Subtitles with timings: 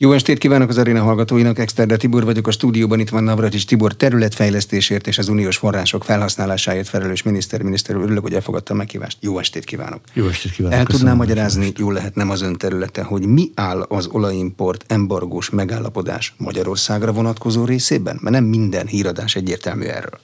[0.00, 3.94] Jó estét kívánok az aréna hallgatóinak, Exterde Tibor vagyok, a stúdióban itt van Navracsics Tibor
[3.94, 9.16] területfejlesztésért és az uniós források felhasználásáért felelős miniszter, miniszter úr, örülök, hogy elfogadta a meghívást.
[9.20, 10.00] Jó estét kívánok!
[10.12, 10.78] Jó estét kívánok!
[10.78, 15.50] El tudná magyarázni, jól lehet nem az ön területe, hogy mi áll az olajimport embargós
[15.50, 18.18] megállapodás Magyarországra vonatkozó részében?
[18.20, 20.20] Mert nem minden híradás egyértelmű erről.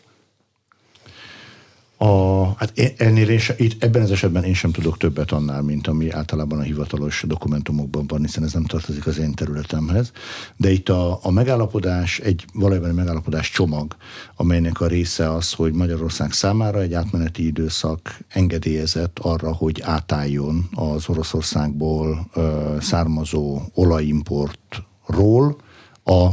[2.05, 5.87] A, hát ennél én se, itt, ebben az esetben én sem tudok többet annál, mint
[5.87, 10.13] ami általában a hivatalos dokumentumokban van, hiszen ez nem tartozik az én területemhez.
[10.57, 13.97] De itt a, a megállapodás, egy valójában megállapodás csomag,
[14.37, 21.09] amelynek a része az, hogy Magyarország számára egy átmeneti időszak engedélyezett arra, hogy átálljon az
[21.09, 25.57] Oroszországból ö, származó olajimportról
[26.05, 26.31] a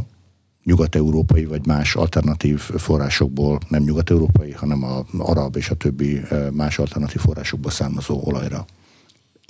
[0.64, 6.22] nyugat-európai vagy más alternatív forrásokból, nem nyugat-európai, hanem a arab és a többi
[6.52, 8.66] más alternatív forrásokból származó olajra.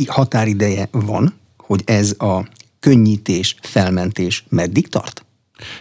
[0.07, 2.47] Határideje van, hogy ez a
[2.79, 5.25] könnyítés, felmentés meddig tart?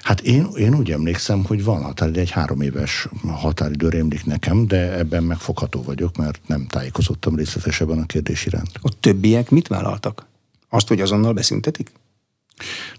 [0.03, 4.99] Hát én, én úgy emlékszem, hogy van határidő, egy három éves határidő rémlik nekem, de
[4.99, 8.71] ebben megfogható vagyok, mert nem tájékozottam részletesebben a kérdés iránt.
[8.81, 10.27] A többiek mit vállaltak?
[10.69, 11.93] Azt, hogy azonnal beszüntetik?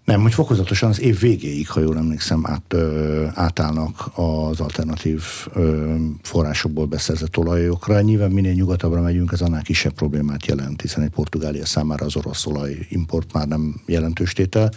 [0.04, 5.96] Nem, hogy fokozatosan az év végéig, ha jól emlékszem, át, ö, átállnak az alternatív ö,
[6.22, 8.02] forrásokból beszerzett olajokra.
[8.02, 12.46] Nyilván minél nyugatabbra megyünk, ez annál kisebb problémát jelent, hiszen egy Portugália számára az orosz
[12.46, 14.72] olajimport már nem jelentős tétel,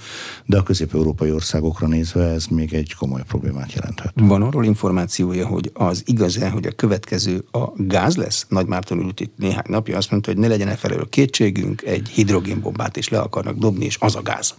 [0.46, 4.12] de a közép-európai országokra nézve ez még egy komoly problémát jelenthet.
[4.14, 8.46] Van arról információja, hogy az igaz-e, hogy a következő a gáz lesz?
[8.48, 12.08] Nagy Márton ült itt néhány napja, azt mondta, hogy ne legyen e felelő kétségünk, egy
[12.08, 14.54] hidrogénbombát is le akarnak dobni, és az a gáz.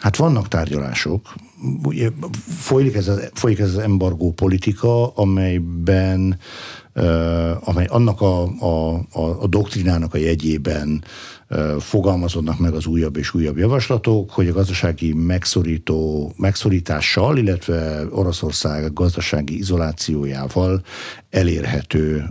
[0.00, 1.34] Hát vannak tárgyalások.
[1.82, 2.10] Ugye,
[2.48, 6.38] folyik, ez az, folyik ez az embargó politika, amelyben
[6.94, 11.04] uh, amely annak a, a, a, a doktrinának a jegyében
[11.78, 19.56] fogalmazódnak meg az újabb és újabb javaslatok, hogy a gazdasági megszorító, megszorítással, illetve Oroszország gazdasági
[19.56, 20.82] izolációjával
[21.30, 22.24] elérhető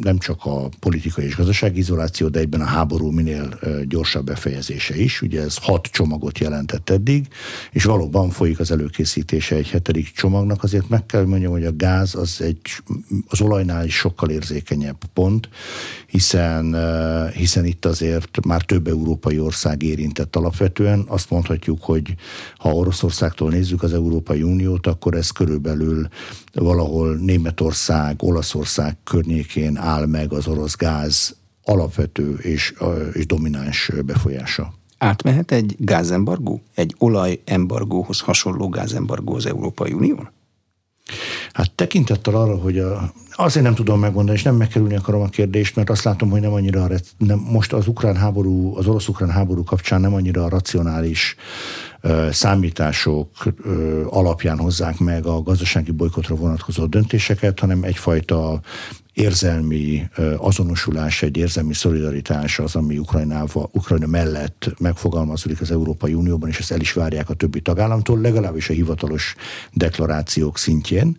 [0.00, 5.22] nem csak a politikai és gazdasági izoláció, de egyben a háború minél gyorsabb befejezése is.
[5.22, 7.26] Ugye ez hat csomagot jelentett eddig,
[7.72, 10.62] és valóban folyik az előkészítése egy hetedik csomagnak.
[10.62, 12.60] Azért meg kell mondjam, hogy a gáz az egy
[13.28, 15.48] az olajnál is sokkal érzékenyebb pont,
[16.06, 16.76] hiszen,
[17.32, 21.04] hiszen itt azért már több európai ország érintett alapvetően.
[21.06, 22.14] Azt mondhatjuk, hogy
[22.58, 26.08] ha Oroszországtól nézzük az Európai Uniót, akkor ez körülbelül
[26.52, 27.76] valahol Németország,
[28.18, 32.74] Olaszország környékén áll meg az orosz gáz alapvető és,
[33.12, 34.72] és domináns befolyása.
[34.98, 36.62] Átmehet egy gázembargó?
[36.74, 40.30] Egy olajembargóhoz hasonló gázembargó az Európai Unión?
[41.52, 45.76] Hát tekintettel arra, hogy a, azért nem tudom megmondani, és nem megkerülni akarom a kérdést,
[45.76, 46.88] mert azt látom, hogy nem annyira,
[47.18, 51.36] nem, most az ukrán háború, az orosz-ukrán háború kapcsán nem annyira racionális
[52.30, 53.28] számítások
[54.08, 58.60] alapján hozzák meg a gazdasági bolykotra vonatkozó döntéseket, hanem egyfajta
[59.12, 66.58] érzelmi azonosulás, egy érzelmi szolidaritás az, ami Ukrajnával, Ukrajna mellett megfogalmazódik az Európai Unióban, és
[66.58, 69.34] ezt el is várják a többi tagállamtól, legalábbis a hivatalos
[69.72, 71.16] deklarációk szintjén.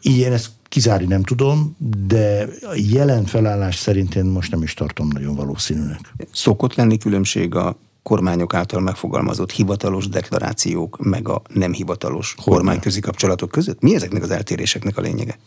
[0.00, 2.46] Ilyen ezt kizárni nem tudom, de
[2.90, 6.14] jelen felállás szerint én most nem is tartom nagyon valószínűnek.
[6.32, 13.50] Szokott lenni különbség a kormányok által megfogalmazott hivatalos deklarációk, meg a nem hivatalos kormányközi kapcsolatok
[13.50, 13.80] között?
[13.80, 15.38] Mi ezeknek az eltéréseknek a lényege?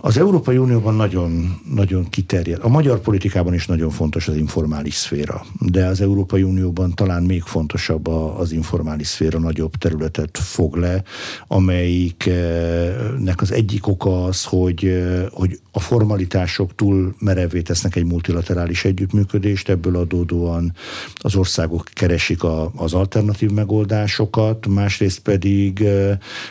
[0.00, 2.58] Az Európai Unióban nagyon, nagyon kiterjed.
[2.62, 7.42] A magyar politikában is nagyon fontos az informális szféra, de az Európai Unióban talán még
[7.42, 11.02] fontosabb az informális szféra nagyobb területet fog le,
[11.46, 19.68] amelyiknek az egyik oka az, hogy, hogy a formalitások túl merevé tesznek egy multilaterális együttműködést,
[19.68, 20.72] ebből adódóan
[21.14, 25.84] az országok keresik a, az alternatív megoldásokat, másrészt pedig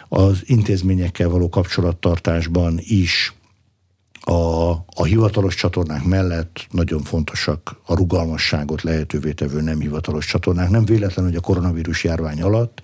[0.08, 3.36] az intézményekkel való kapcsolattartásban is
[4.28, 10.70] a, a hivatalos csatornák mellett nagyon fontosak a rugalmasságot lehetővé tevő nem hivatalos csatornák.
[10.70, 12.84] Nem véletlen, hogy a koronavírus járvány alatt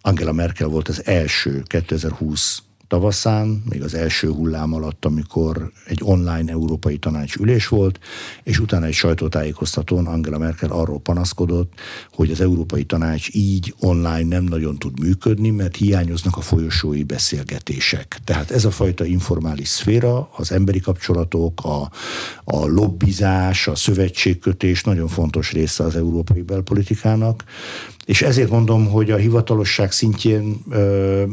[0.00, 2.62] Angela Merkel volt az első 2020
[2.94, 7.98] tavaszán, még az első hullám alatt, amikor egy online európai tanács ülés volt,
[8.42, 11.72] és utána egy sajtótájékoztatón Angela Merkel arról panaszkodott,
[12.12, 18.18] hogy az európai tanács így online nem nagyon tud működni, mert hiányoznak a folyosói beszélgetések.
[18.24, 21.90] Tehát ez a fajta informális szféra, az emberi kapcsolatok, a,
[22.44, 27.44] a lobbizás, a szövetségkötés nagyon fontos része az európai belpolitikának,
[28.06, 31.24] és ezért mondom, hogy a hivatalosság szintjén ö,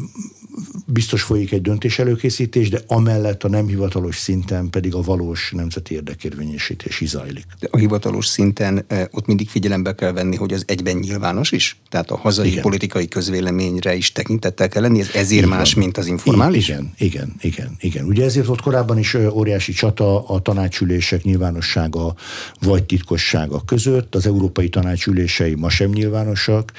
[0.86, 5.94] biztos folyik egy döntés előkészítés, de amellett a nem hivatalos szinten pedig a valós nemzeti
[5.94, 7.46] érdekérvényesítés is zajlik.
[7.60, 11.80] De a hivatalos szinten ott mindig figyelembe kell venni, hogy az egyben nyilvános is?
[11.90, 12.62] Tehát a hazai igen.
[12.62, 15.58] politikai közvéleményre is tekintettel kell lenni, ez ezért igen.
[15.58, 16.68] más, mint az informális?
[16.68, 18.06] Igen, igen, igen, igen.
[18.06, 22.16] Ugye ezért ott korábban is óriási csata a tanácsülések nyilvánossága
[22.62, 24.16] vagy titkossága között.
[24.16, 26.72] Az európai tanácsülései ma sem nyilvánosak.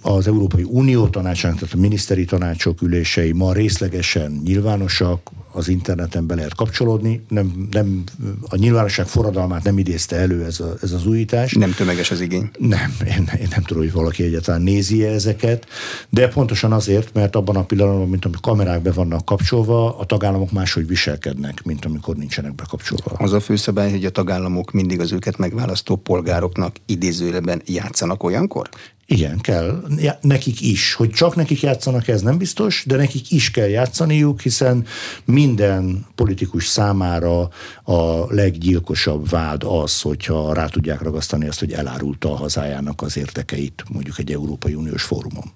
[0.00, 6.34] Az Európai Unió tanácsának, tehát a miniszteri tanácsok ülései ma részlegesen nyilvánosak, az interneten be
[6.34, 7.24] lehet kapcsolódni.
[7.28, 8.04] Nem, nem,
[8.48, 11.52] a nyilvánosság forradalmát nem idézte elő ez, a, ez az újítás.
[11.52, 12.50] Nem tömeges az igény.
[12.58, 15.66] Nem, én, én nem tudom, hogy valaki egyáltalán nézi -e ezeket,
[16.08, 20.52] de pontosan azért, mert abban a pillanatban, mint amikor kamerák be vannak kapcsolva, a tagállamok
[20.52, 23.10] máshogy viselkednek, mint amikor nincsenek bekapcsolva.
[23.16, 28.68] Az a főszabály, hogy a tagállamok mindig az őket megválasztó polgároknak idézőjelben játszanak olyankor?
[29.08, 29.82] Igen, kell.
[29.96, 30.94] Ja, nekik is.
[30.94, 34.84] Hogy csak nekik játszanak, ez nem biztos, de nekik is kell játszaniuk, hiszen
[35.24, 37.48] minden politikus számára
[37.82, 43.84] a leggyilkosabb vád az, hogyha rá tudják ragasztani azt, hogy elárulta a hazájának az értekeit,
[43.88, 45.52] mondjuk egy Európai Uniós fórumon.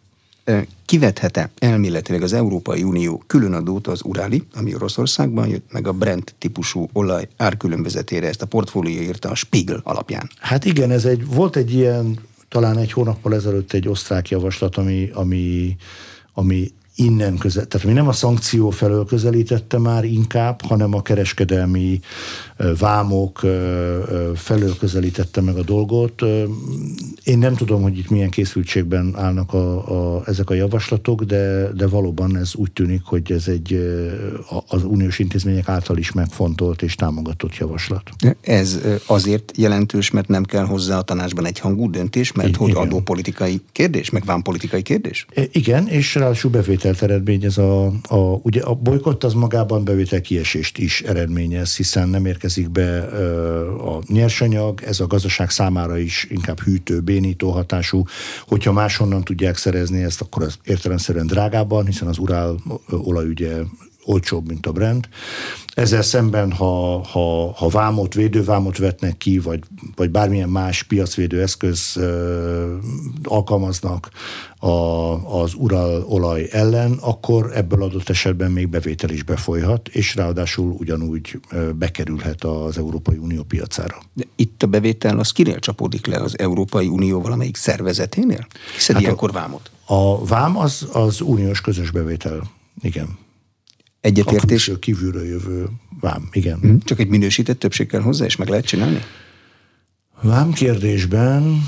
[0.84, 6.88] Kivethet-e elméletileg az Európai Unió különadót az Uráli, ami Oroszországban jött, meg a Brent típusú
[6.92, 10.30] olaj árkülönbözetére, ezt a portfólió írta a Spiegel alapján?
[10.38, 12.18] Hát igen, ez egy, volt egy ilyen
[12.50, 15.76] talán egy hónappal ezelőtt egy osztrák javaslat, ami, ami,
[16.32, 22.00] ami innen közel, tehát mi nem a szankció felől közelítette már inkább, hanem a kereskedelmi
[22.78, 23.38] vámok
[24.34, 26.22] felől közelítette meg a dolgot.
[27.24, 31.86] Én nem tudom, hogy itt milyen készültségben állnak a, a, ezek a javaslatok, de, de
[31.86, 33.98] valóban ez úgy tűnik, hogy ez egy
[34.68, 38.10] az uniós intézmények által is megfontolt és támogatott javaslat.
[38.40, 42.68] Ez azért jelentős, mert nem kell hozzá a tanácsban egy hangú döntés, mert I- hogy
[42.68, 42.82] igen.
[42.82, 45.26] adópolitikai kérdés, meg vámpolitikai kérdés?
[45.52, 46.50] Igen, és ráadásul
[46.90, 52.26] bevételt eredményez a, a, ugye a bolykott az magában bevétel kiesést is eredményez, hiszen nem
[52.26, 52.98] érkezik be
[53.78, 58.02] a nyersanyag, ez a gazdaság számára is inkább hűtő, bénító hatású.
[58.46, 62.56] Hogyha máshonnan tudják szerezni ezt, akkor ez értelemszerűen drágában, hiszen az urál
[62.90, 63.52] olaj ugye
[64.10, 65.08] olcsóbb, mint a Brent.
[65.74, 69.60] Ezzel szemben, ha, ha, ha vámot, védővámot vetnek ki, vagy,
[69.94, 72.76] vagy bármilyen más piacvédő eszköz ö,
[73.22, 74.10] alkalmaznak
[74.58, 74.68] a,
[75.40, 81.40] az ural olaj ellen, akkor ebből adott esetben még bevétel is befolyhat, és ráadásul ugyanúgy
[81.74, 84.02] bekerülhet az Európai Unió piacára.
[84.12, 88.46] De itt a bevétel az kinél csapódik le az Európai Unió valamelyik szervezeténél?
[88.74, 89.70] Hiszen hát ilyenkor vámot?
[89.86, 92.50] A vám az, az uniós közös bevétel,
[92.82, 93.18] igen.
[94.00, 94.68] Egyetértés.
[94.68, 95.68] A kívülről jövő
[96.00, 96.58] vám, igen.
[96.58, 99.00] Hm, csak egy minősített többség kell hozzá, és meg lehet csinálni?
[100.22, 101.62] Vám kérdésben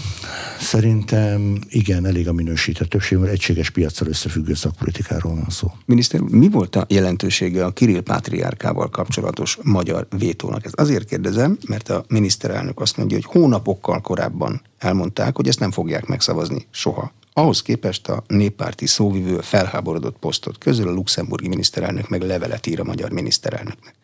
[0.61, 5.73] szerintem igen, elég a minősített többség, mert egységes piacsal összefüggő szakpolitikáról van szó.
[5.87, 10.65] Miniszter, mi volt a jelentősége a Kirill Pátriárkával kapcsolatos magyar vétónak?
[10.65, 15.71] Ezt azért kérdezem, mert a miniszterelnök azt mondja, hogy hónapokkal korábban elmondták, hogy ezt nem
[15.71, 17.13] fogják megszavazni soha.
[17.33, 22.85] Ahhoz képest a néppárti szóvivő felháborodott posztot közül a luxemburgi miniszterelnök meg levelet ír a
[22.85, 23.95] magyar miniszterelnöknek.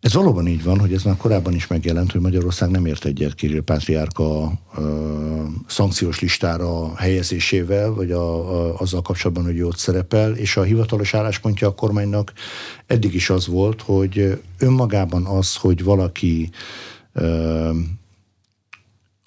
[0.00, 3.34] Ez valóban így van, hogy ez már korábban is megjelent, hogy Magyarország nem ért egyet
[3.34, 10.56] Kirill Pátriárka ö, szankciós listára helyezésével, vagy a, a, azzal kapcsolatban, hogy ott szerepel, és
[10.56, 12.32] a hivatalos álláspontja a kormánynak
[12.86, 16.50] eddig is az volt, hogy önmagában az, hogy valaki
[17.12, 17.70] ö,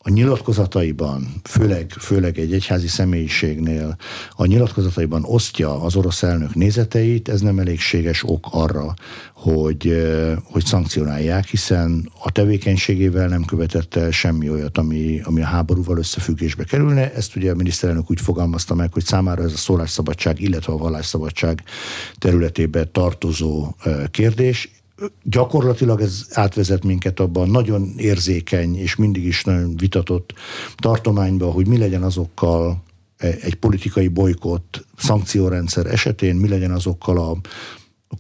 [0.03, 3.97] a nyilatkozataiban, főleg, főleg egy egyházi személyiségnél,
[4.35, 8.93] a nyilatkozataiban osztja az orosz elnök nézeteit, ez nem elégséges ok arra,
[9.33, 10.07] hogy,
[10.43, 16.63] hogy szankcionálják, hiszen a tevékenységével nem követett el semmi olyat, ami, ami a háborúval összefüggésbe
[16.63, 17.13] kerülne.
[17.13, 21.63] Ezt ugye a miniszterelnök úgy fogalmazta meg, hogy számára ez a szólásszabadság, illetve a vallásszabadság
[22.17, 23.75] területébe tartozó
[24.11, 24.80] kérdés,
[25.23, 30.33] gyakorlatilag ez átvezet minket abban nagyon érzékeny és mindig is nagyon vitatott
[30.75, 32.83] tartományba, hogy mi legyen azokkal
[33.17, 37.37] egy politikai bolykott szankciórendszer esetén, mi legyen azokkal a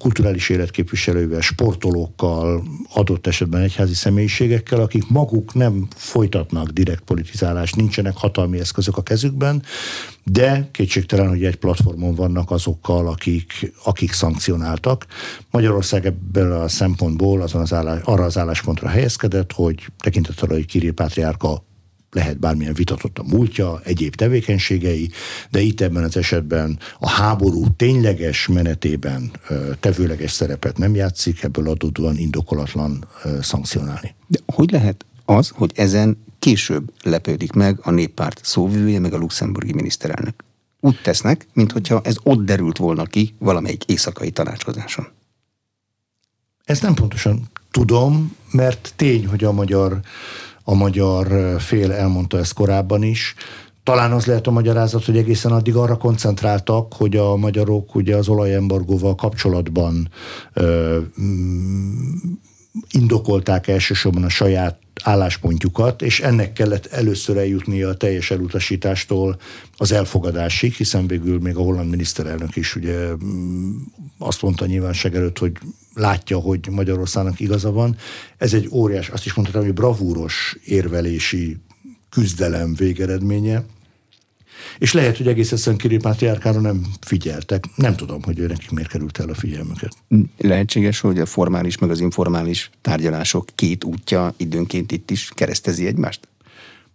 [0.01, 8.17] kulturális élet képviselőivel, sportolókkal, adott esetben egyházi személyiségekkel, akik maguk nem folytatnak direkt politizálást, nincsenek
[8.17, 9.63] hatalmi eszközök a kezükben,
[10.23, 15.05] de kétségtelen, hogy egy platformon vannak azokkal, akik, akik szankcionáltak.
[15.51, 20.93] Magyarország ebből a szempontból azon az állás, arra az álláspontra helyezkedett, hogy tekintettel, hogy Kirill
[20.93, 21.63] Pátriárka
[22.11, 25.09] lehet bármilyen vitatott a múltja, egyéb tevékenységei,
[25.49, 29.31] de itt ebben az esetben a háború tényleges menetében
[29.79, 33.05] tevőleges szerepet nem játszik, ebből adódóan indokolatlan
[33.41, 34.15] szankcionálni.
[34.27, 39.73] De hogy lehet az, hogy ezen később lepődik meg a néppárt szóvivője, meg a luxemburgi
[39.73, 40.43] miniszterelnök?
[40.79, 45.07] Úgy tesznek, mintha ez ott derült volna ki valamelyik éjszakai tanácskozáson.
[46.63, 49.99] Ezt nem pontosan tudom, mert tény, hogy a magyar,
[50.63, 53.35] a magyar fél elmondta ezt korábban is.
[53.83, 58.27] Talán az lehet a magyarázat, hogy egészen addig arra koncentráltak, hogy a magyarok ugye az
[58.27, 60.09] olajembargóval kapcsolatban
[60.53, 62.15] ö, mm,
[62.91, 69.39] indokolták elsősorban a saját álláspontjukat, és ennek kellett először eljutni a teljes elutasítástól
[69.77, 73.71] az elfogadásig, hiszen végül még a holland miniszterelnök is ugye mm,
[74.17, 75.51] azt mondta nyilvánosság előtt, hogy
[75.93, 77.95] látja, hogy Magyarországnak igaza van.
[78.37, 81.57] Ez egy óriás, azt is mondhatom, hogy bravúros érvelési
[82.09, 83.63] küzdelem végeredménye,
[84.79, 87.63] és lehet, hogy egész egyszerűen Kirill Pátriárkára nem figyeltek.
[87.75, 89.95] Nem tudom, hogy ő nekik miért került el a figyelmüket.
[90.37, 96.27] Lehetséges, hogy a formális meg az informális tárgyalások két útja időnként itt is keresztezi egymást?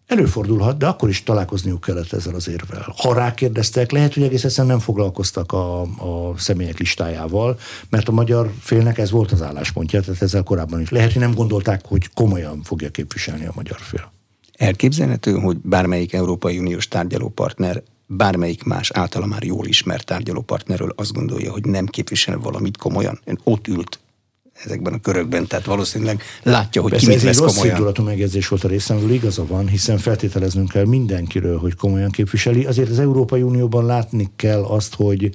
[0.06, 2.94] Előfordulhat, de akkor is találkozniuk kellett ezzel az érvel.
[2.96, 7.58] Ha rákérdeztek, lehet, hogy egész egyszerűen nem foglalkoztak a, a személyek listájával,
[7.88, 10.90] mert a magyar félnek ez volt az álláspontja, tehát ezzel korábban is.
[10.90, 14.12] Lehet, hogy nem gondolták, hogy komolyan fogja képviselni a magyar fél.
[14.56, 21.52] Elképzelhető, hogy bármelyik Európai Uniós tárgyalópartner bármelyik más általa már jól ismert tárgyalópartnerről azt gondolja,
[21.52, 23.20] hogy nem képvisel valamit komolyan.
[23.24, 23.98] Ön ott ült
[24.64, 27.76] ezekben a körökben, tehát valószínűleg látja, hogy Persze ki mit ez vesz egy rossz komolyan.
[27.76, 32.64] indulatú megjegyzés volt a részemről, igaza van, hiszen feltételeznünk kell mindenkiről, hogy komolyan képviseli.
[32.64, 35.30] Azért az Európai Unióban látni kell azt, hogy,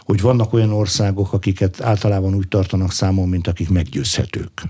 [0.00, 4.62] hogy vannak olyan országok, akiket általában úgy tartanak számon, mint akik meggyőzhetők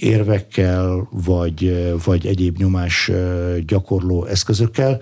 [0.00, 3.10] érvekkel, vagy, vagy egyéb nyomás
[3.66, 5.00] gyakorló eszközökkel.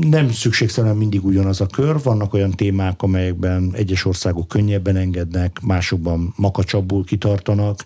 [0.00, 6.34] Nem szükségszerűen mindig ugyanaz a kör, vannak olyan témák, amelyekben egyes országok könnyebben engednek, másokban
[6.36, 7.84] makacsabbul kitartanak,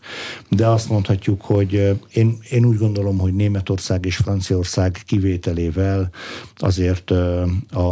[0.49, 6.11] de azt mondhatjuk, hogy én, én úgy gondolom, hogy Németország és Franciaország kivételével
[6.57, 7.43] azért a,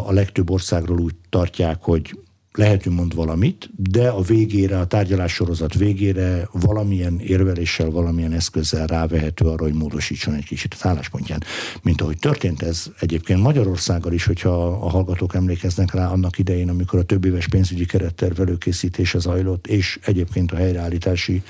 [0.06, 2.18] a legtöbb országról úgy tartják, hogy
[2.58, 9.44] lehetünk mond valamit, de a végére, a tárgyalás sorozat végére valamilyen érveléssel, valamilyen eszközzel rávehető
[9.44, 11.42] arra, hogy módosítson egy kicsit az álláspontján.
[11.82, 16.98] Mint ahogy történt ez egyébként Magyarországgal is, hogyha a hallgatók emlékeznek rá annak idején, amikor
[16.98, 21.42] a több éves pénzügyi keretterv előkészítése zajlott, és egyébként a helyreállítási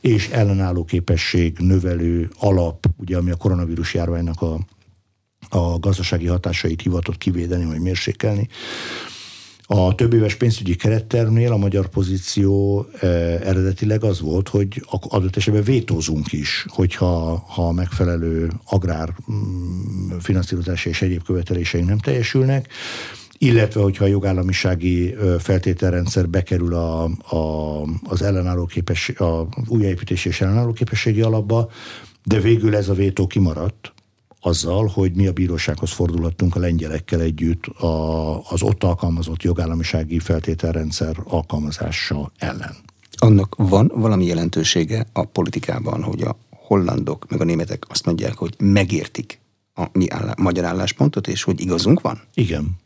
[0.00, 4.58] és ellenálló képesség növelő alap, ugye ami a koronavírus járványnak a
[5.50, 8.48] a gazdasági hatásait hivatott kivédeni vagy mérsékelni.
[9.70, 15.62] A több éves pénzügyi kerettervnél a magyar pozíció eh, eredetileg az volt, hogy adott esetben
[15.62, 22.72] vétózunk is, hogyha ha megfelelő agrár mm, finanszírozási és egyéb követeléseink nem teljesülnek,
[23.38, 30.72] illetve hogyha a jogállamisági feltételrendszer bekerül a, a, az ellenálló képesség, a újjáépítési és ellenálló
[30.72, 31.70] képességi alapba,
[32.24, 33.92] de végül ez a vétó kimaradt,
[34.40, 41.16] azzal, hogy mi a bírósághoz fordulhattunk a lengyelekkel együtt a, az ott alkalmazott jogállamisági feltételrendszer
[41.24, 42.76] alkalmazása ellen.
[43.16, 48.54] Annak van valami jelentősége a politikában, hogy a hollandok meg a németek azt mondják, hogy
[48.58, 49.40] megértik
[49.74, 52.20] a mi állá, magyar álláspontot, és hogy igazunk van?
[52.34, 52.76] Igen.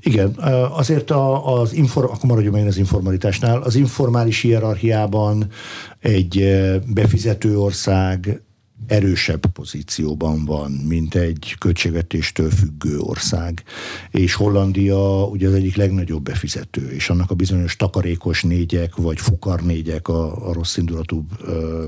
[0.00, 0.34] Igen,
[0.70, 5.50] azért a, az inform, akkor maradjunk meg az informalitásnál, az informális hierarchiában
[5.98, 6.44] egy
[6.86, 8.42] befizető ország
[8.86, 13.62] erősebb pozícióban van, mint egy költségvetéstől függő ország.
[14.10, 19.62] És Hollandia ugye az egyik legnagyobb befizető, és annak a bizonyos takarékos négyek, vagy fukar
[19.62, 21.26] négyek a, a rossz indulatú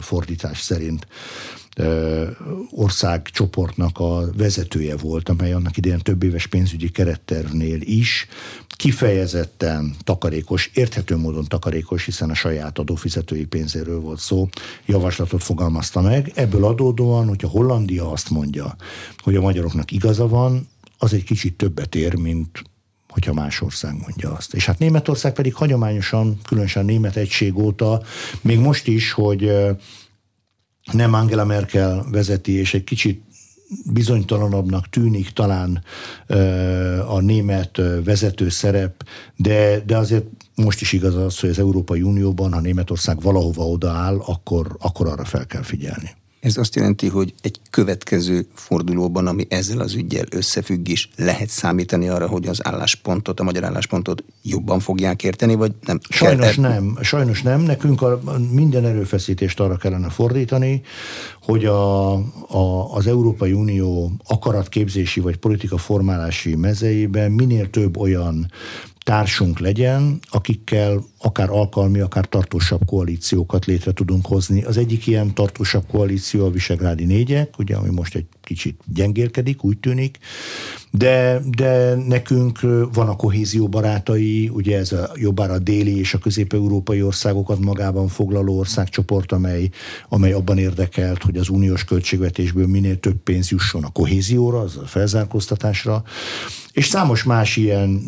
[0.00, 1.06] fordítás szerint
[2.70, 8.26] országcsoportnak a vezetője volt, amely annak idején több éves pénzügyi kerettervnél is
[8.78, 14.48] kifejezetten takarékos, érthető módon takarékos, hiszen a saját adófizetői pénzéről volt szó,
[14.86, 16.32] javaslatot fogalmazta meg.
[16.34, 18.76] Ebből adódóan, hogyha Hollandia azt mondja,
[19.22, 20.68] hogy a magyaroknak igaza van,
[20.98, 22.62] az egy kicsit többet ér, mint
[23.08, 24.54] hogyha más ország mondja azt.
[24.54, 28.02] És hát Németország pedig hagyományosan, különösen német egység óta,
[28.40, 29.52] még most is, hogy
[30.92, 33.22] nem Angela Merkel vezeti, és egy kicsit
[33.92, 35.82] bizonytalanabbnak tűnik talán
[37.08, 39.06] a német vezető szerep,
[39.36, 44.18] de, de azért most is igaz az, hogy az Európai Unióban, ha Németország valahova odaáll,
[44.26, 46.16] akkor, akkor arra fel kell figyelni.
[46.40, 52.08] Ez azt jelenti, hogy egy következő fordulóban, ami ezzel az ügyel összefügg is, lehet számítani
[52.08, 55.98] arra, hogy az álláspontot, a magyar álláspontot jobban fogják érteni, vagy nem?
[56.08, 56.64] Sajnos Kell...
[56.64, 57.60] nem, sajnos nem.
[57.60, 60.82] Nekünk a, minden erőfeszítést arra kellene fordítani,
[61.42, 62.12] hogy a,
[62.48, 68.50] a, az Európai Unió akaratképzési vagy politika formálási mezeiben minél több olyan
[69.08, 74.62] társunk legyen, akikkel akár alkalmi, akár tartósabb koalíciókat létre tudunk hozni.
[74.62, 79.78] Az egyik ilyen tartósabb koalíció a Visegrádi négyek, ugye, ami most egy kicsit gyengélkedik, úgy
[79.78, 80.18] tűnik,
[80.90, 82.60] de, de nekünk
[82.92, 88.08] van a kohézió barátai, ugye ez a jobbára a déli és a közép-európai országokat magában
[88.08, 89.70] foglaló országcsoport, amely,
[90.08, 94.86] amely abban érdekelt, hogy az uniós költségvetésből minél több pénz jusson a kohézióra, az a
[94.86, 96.02] felzárkóztatásra,
[96.72, 98.02] és számos más ilyen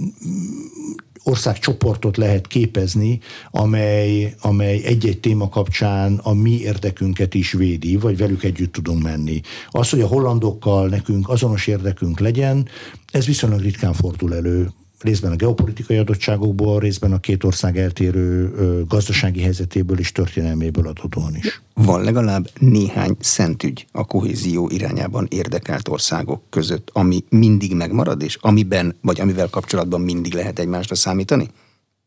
[1.25, 8.43] országcsoportot lehet képezni, amely, amely egy-egy téma kapcsán a mi érdekünket is védi, vagy velük
[8.45, 9.41] együtt tudunk menni.
[9.71, 12.69] Az, hogy a hollandokkal nekünk azonos érdekünk legyen,
[13.13, 14.71] ez viszonylag ritkán fordul elő
[15.01, 18.53] részben a geopolitikai adottságokból, részben a két ország eltérő
[18.89, 21.63] gazdasági helyzetéből és történelméből adódóan is.
[21.75, 28.97] Van legalább néhány szentügy a kohézió irányában érdekelt országok között, ami mindig megmarad, és amiben,
[29.01, 31.49] vagy amivel kapcsolatban mindig lehet egymásra számítani?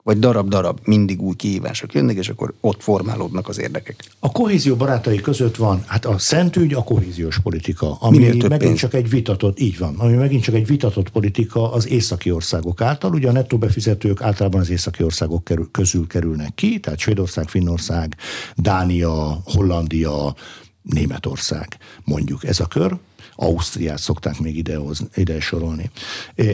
[0.04, 4.04] Vagy darab-darab mindig új kihívások jönnek, és akkor ott formálódnak az érdekek.
[4.20, 8.80] A kohézió barátai között van, hát a szentügy a kohéziós politika, ami megint pénz.
[8.80, 13.14] csak egy vitatott, így van, ami megint csak egy vitatott politika az északi országok által,
[13.14, 18.16] ugye a nettó befizetők általában az északi országok kerül, közül kerülnek ki, tehát Svédország, Finnország,
[18.56, 20.36] Dánia, Hollandia,
[20.82, 22.98] Németország, mondjuk ez a kör.
[23.36, 25.92] Ausztriát szokták még idehoz, ide sorolni.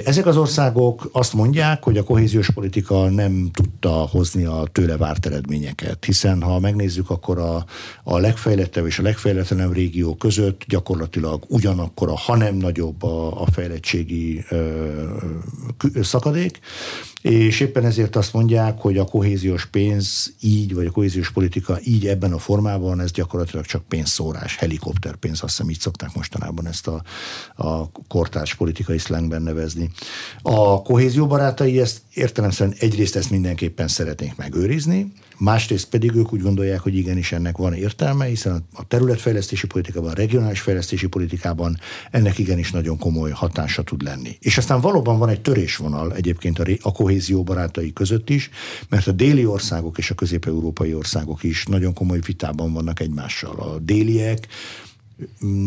[0.05, 5.25] Ezek az országok azt mondják, hogy a kohéziós politika nem tudta hozni a tőle várt
[5.25, 7.65] eredményeket, hiszen ha megnézzük, akkor a,
[8.03, 14.43] a legfejlettebb és a legfejletlenebb régió között gyakorlatilag ugyanakkor, ha nem nagyobb a, a fejlettségi
[14.49, 14.73] ö,
[16.01, 16.59] szakadék,
[17.21, 22.07] és éppen ezért azt mondják, hogy a kohéziós pénz így, vagy a kohéziós politika így
[22.07, 27.03] ebben a formában, ez gyakorlatilag csak pénzszórás, helikopterpénz, azt hiszem így szokták mostanában ezt a,
[27.55, 29.89] a kortárs politikai szlengben nevezni.
[30.41, 36.79] A kohézió barátai ezt értelemszerűen egyrészt ezt mindenképpen szeretnék megőrizni, másrészt pedig ők úgy gondolják,
[36.79, 41.79] hogy igenis ennek van értelme, hiszen a területfejlesztési politikában, a regionális fejlesztési politikában
[42.11, 44.37] ennek igenis nagyon komoly hatása tud lenni.
[44.39, 48.49] És aztán valóban van egy törésvonal egyébként a, a kohézió barátai között is,
[48.89, 53.55] mert a déli országok és a közép-európai országok is nagyon komoly vitában vannak egymással.
[53.59, 54.47] A déliek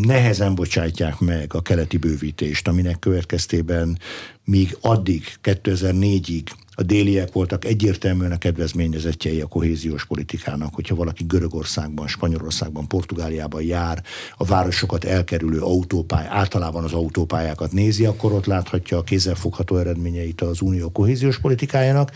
[0.03, 3.99] nehezen bocsátják meg a keleti bővítést, aminek következtében
[4.45, 12.09] míg addig, 2004-ig a déliek voltak egyértelműen a kedvezményezettjei a kohéziós politikának, hogyha valaki Görögországban,
[12.09, 14.03] Spanyolországban, Portugáliában jár,
[14.37, 20.61] a városokat elkerülő autópály, általában az autópályákat nézi, akkor ott láthatja a kézzelfogható eredményeit az
[20.61, 22.11] unió kohéziós politikájának,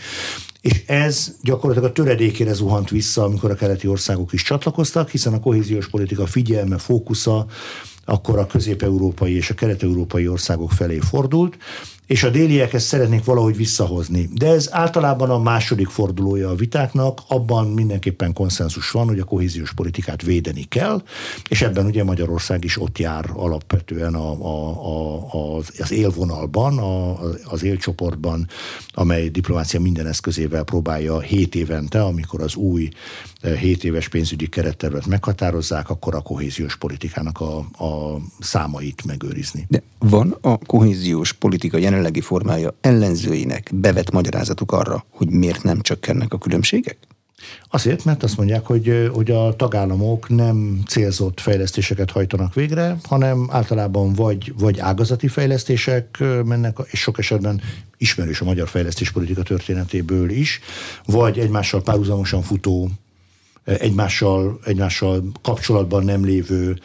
[0.61, 5.39] és ez gyakorlatilag a töredékére zuhant vissza, amikor a keleti országok is csatlakoztak, hiszen a
[5.39, 7.45] kohéziós politika figyelme, fókusza
[8.05, 11.57] akkor a közép-európai és a kelet-európai országok felé fordult,
[12.07, 14.29] és a déliek ezt szeretnék valahogy visszahozni.
[14.33, 19.73] De ez általában a második fordulója a vitáknak, abban mindenképpen konszenzus van, hogy a kohéziós
[19.73, 21.03] politikát védeni kell,
[21.49, 24.77] és ebben ugye Magyarország is ott jár alapvetően a, a,
[25.31, 28.47] a, az élvonalban, a, az élcsoportban,
[28.93, 32.89] amely diplomácia minden eszközével próbálja 7 évente, amikor az új
[33.41, 39.65] 7 éves pénzügyi kerettervet meghatározzák, akkor a kohéziós politikának a, a számait megőrizni.
[39.69, 46.33] De van a kohéziós politika jelenlegi formája ellenzőinek bevett magyarázatuk arra, hogy miért nem csökkennek
[46.33, 46.97] a különbségek?
[47.69, 54.13] Azért, mert azt mondják, hogy, hogy a tagállamok nem célzott fejlesztéseket hajtanak végre, hanem általában
[54.13, 57.61] vagy, vagy ágazati fejlesztések mennek, és sok esetben
[57.97, 60.59] ismerős a magyar fejlesztéspolitika történetéből is,
[61.05, 62.89] vagy egymással párhuzamosan futó
[63.67, 66.79] egymással, egymással kapcsolatban nem lévő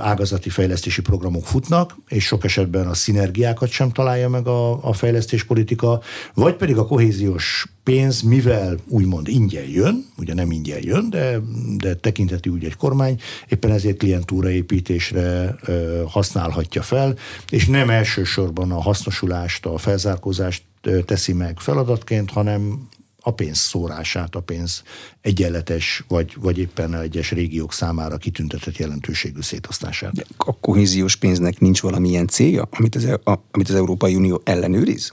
[0.00, 6.00] ágazati fejlesztési programok futnak, és sok esetben a szinergiákat sem találja meg a, a fejlesztéspolitika,
[6.34, 11.38] vagy pedig a kohéziós pénz, mivel úgymond ingyen jön, ugye nem ingyen jön, de,
[11.76, 17.16] de tekintheti úgy egy kormány, éppen ezért klientúraépítésre ö, használhatja fel,
[17.50, 20.62] és nem elsősorban a hasznosulást, a felzárkózást
[21.04, 22.88] teszi meg feladatként, hanem
[23.20, 24.82] a pénz szórását, a pénz
[25.20, 30.26] egyenletes, vagy, vagy éppen egyes régiók számára kitüntetett jelentőségű szétosztását.
[30.36, 35.12] A kohéziós pénznek nincs valamilyen célja, amit az, e- a, amit az Európai Unió ellenőriz?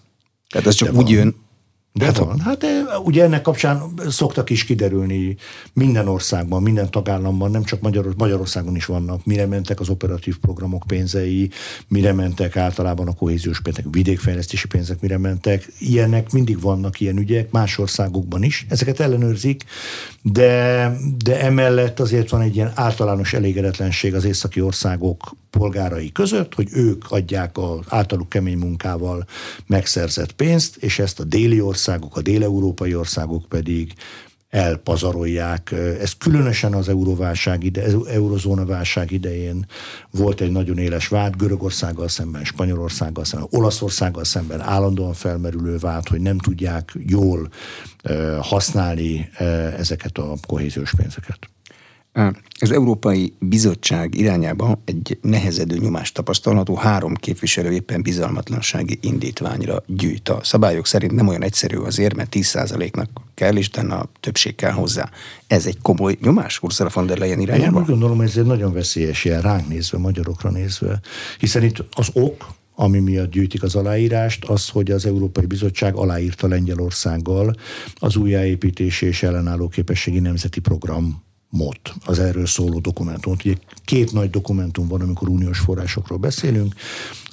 [0.50, 1.13] Tehát ez csak De úgy van.
[1.13, 1.36] jön,
[1.98, 2.40] de hát van.
[2.40, 2.66] Hát
[3.04, 5.36] ugye ennek kapcsán szoktak is kiderülni
[5.74, 10.84] minden országban, minden tagállamban, nem csak Magyar, Magyarországon is vannak, mire mentek az operatív programok
[10.88, 11.50] pénzei,
[11.88, 15.72] mire mentek általában a kohéziós pénzek, vidékfejlesztési pénzek, mire mentek.
[15.80, 18.66] Ilyenek mindig vannak ilyen ügyek, más országokban is.
[18.70, 19.64] Ezeket ellenőrzik,
[20.22, 20.92] de,
[21.24, 27.12] de emellett azért van egy ilyen általános elégedetlenség az északi országok polgárai között, hogy ők
[27.12, 29.26] adják az általuk kemény munkával
[29.66, 33.93] megszerzett pénzt, és ezt a déli ország országok, a déleurópai országok pedig
[34.50, 35.71] elpazarolják.
[36.02, 39.65] Ez különösen az euróválság ide, eurozóna válság idején
[40.12, 46.21] volt egy nagyon éles vád, Görögországgal szemben, Spanyolországgal szemben, Olaszországgal szemben állandóan felmerülő vád, hogy
[46.21, 47.50] nem tudják jól
[48.39, 49.30] használni
[49.78, 51.39] ezeket a kohéziós pénzeket.
[52.60, 60.30] Az Európai Bizottság irányába egy nehezedő nyomást tapasztalható, három képviselő éppen bizalmatlansági indítványra gyűjt.
[60.30, 65.10] A szabályok szerint nem olyan egyszerű azért, mert 10%-nak kell, és a többség kell hozzá.
[65.47, 67.75] Ez egy komoly nyomás Ursula von der Leyen irányába?
[67.75, 70.99] Én úgy gondolom, ez egy nagyon veszélyes jel ránk nézve, magyarokra nézve.
[71.39, 76.47] Hiszen itt az ok, ami miatt gyűjtik az aláírást, az, hogy az Európai Bizottság aláírta
[76.47, 77.56] Lengyelországgal
[77.95, 83.46] az újjáépítési és ellenálló képességi nemzeti program MOT, az erről szóló dokumentumot.
[83.46, 83.56] Ugye
[83.86, 86.76] két nagy dokumentum van, amikor uniós forrásokról beszélünk.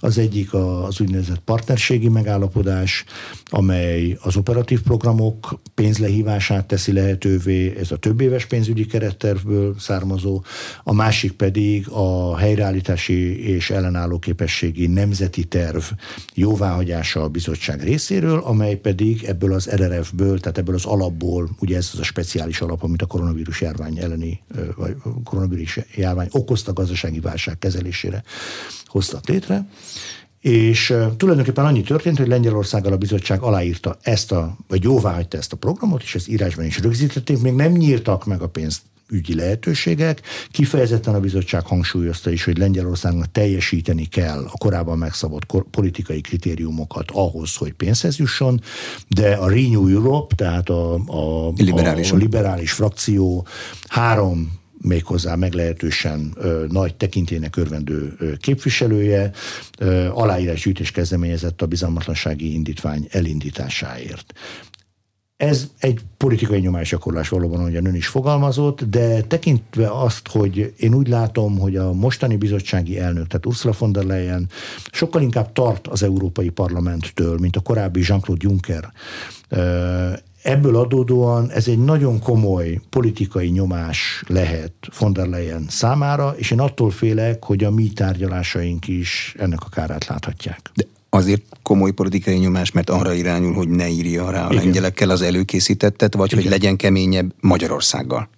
[0.05, 3.05] Az egyik az úgynevezett partnerségi megállapodás,
[3.45, 10.43] amely az operatív programok pénzlehívását teszi lehetővé, ez a több éves pénzügyi kerettervből származó,
[10.83, 15.83] a másik pedig a helyreállítási és ellenálló képességi nemzeti terv
[16.35, 21.91] jóváhagyása a bizottság részéről, amely pedig ebből az RRF-ből, tehát ebből az alapból, ugye ez
[21.93, 24.41] az a speciális alap, amit a koronavírus járvány elleni,
[24.77, 28.23] vagy koronavírus járvány okozta gazdasági válság kezelésére
[28.95, 29.67] hoztak létre.
[30.45, 35.57] És tulajdonképpen annyi történt, hogy Lengyelországgal a bizottság aláírta ezt a, vagy jóváhagyta ezt a
[35.57, 40.21] programot, és ezt írásban is rögzítették, még nem nyíltak meg a pénzt ügyi lehetőségek.
[40.51, 47.57] Kifejezetten a bizottság hangsúlyozta is, hogy Lengyelországnak teljesíteni kell a korábban megszabott politikai kritériumokat ahhoz,
[47.57, 48.61] hogy pénzhez jusson,
[49.09, 52.13] de a Renew Europe, tehát a, a, liberális.
[52.13, 53.47] a liberális frakció
[53.89, 56.37] három méghozzá meglehetősen
[56.69, 59.31] nagy tekintének örvendő képviselője
[60.11, 64.33] aláírásgyűjtés kezdeményezett a bizalmatlansági indítvány elindításáért.
[65.37, 71.09] Ez egy politikai nyomásgyakorlás valóban, ahogy ön is fogalmazott, de tekintve azt, hogy én úgy
[71.09, 74.49] látom, hogy a mostani bizottsági elnök, tehát Ursula von der Leyen
[74.93, 78.93] sokkal inkább tart az Európai Parlamenttől, mint a korábbi Jean-Claude Juncker,
[80.45, 86.61] Ebből adódóan ez egy nagyon komoly politikai nyomás lehet von der Leyen számára, és én
[86.61, 90.71] attól félek, hogy a mi tárgyalásaink is ennek a kárát láthatják.
[90.75, 94.65] De azért komoly politikai nyomás, mert arra irányul, hogy ne írja rá a Igen.
[94.65, 96.43] lengyelekkel az előkészítettet, vagy Igen.
[96.43, 98.29] hogy legyen keményebb Magyarországgal.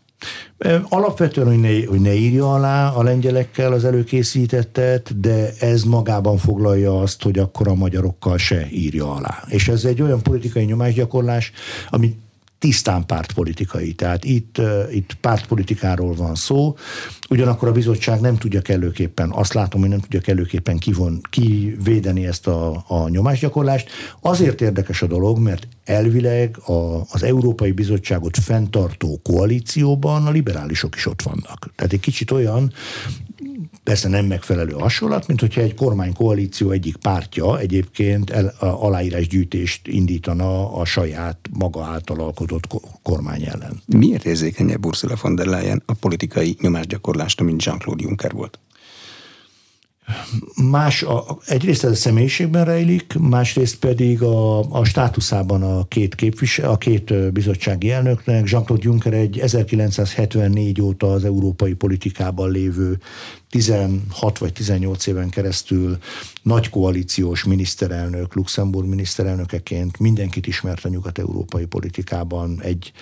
[0.88, 7.00] Alapvetően, hogy ne, hogy ne írja alá a lengyelekkel az előkészítettet, de ez magában foglalja
[7.00, 9.44] azt, hogy akkor a magyarokkal se írja alá.
[9.48, 11.52] És ez egy olyan politikai nyomásgyakorlás,
[11.90, 12.16] ami
[12.58, 13.92] tisztán pártpolitikai.
[13.92, 16.76] Tehát itt, itt pártpolitikáról van szó,
[17.28, 22.46] ugyanakkor a bizottság nem tudja kellőképpen, azt látom, hogy nem tudja kellőképpen kivon, kivédeni ezt
[22.46, 23.90] a, a nyomásgyakorlást.
[24.20, 31.06] Azért érdekes a dolog, mert elvileg a, az Európai Bizottságot fenntartó koalícióban a liberálisok is
[31.06, 31.70] ott vannak.
[31.74, 32.72] Tehát egy kicsit olyan,
[33.86, 40.72] persze nem megfelelő hasonlat, mint hogyha egy kormánykoalíció egyik pártja egyébként el, a aláírásgyűjtést indítana
[40.72, 42.66] a saját maga által alkotott
[43.02, 43.82] kormány ellen.
[43.86, 48.58] Miért érzékenyebb Ursula von der Leyen a politikai nyomásgyakorlásra, mint Jean-Claude Juncker volt?
[50.70, 56.70] Más, a, egyrészt ez a személyiségben rejlik, másrészt pedig a, a státuszában a két képvisel,
[56.70, 58.50] a két bizottsági elnöknek.
[58.50, 62.98] Jean-Claude Juncker egy 1974 óta az európai politikában lévő
[63.50, 65.98] 16 vagy 18 éven keresztül
[66.42, 72.92] nagy koalíciós miniszterelnök, Luxemburg miniszterelnökeként mindenkit ismert a nyugat-európai politikában, egy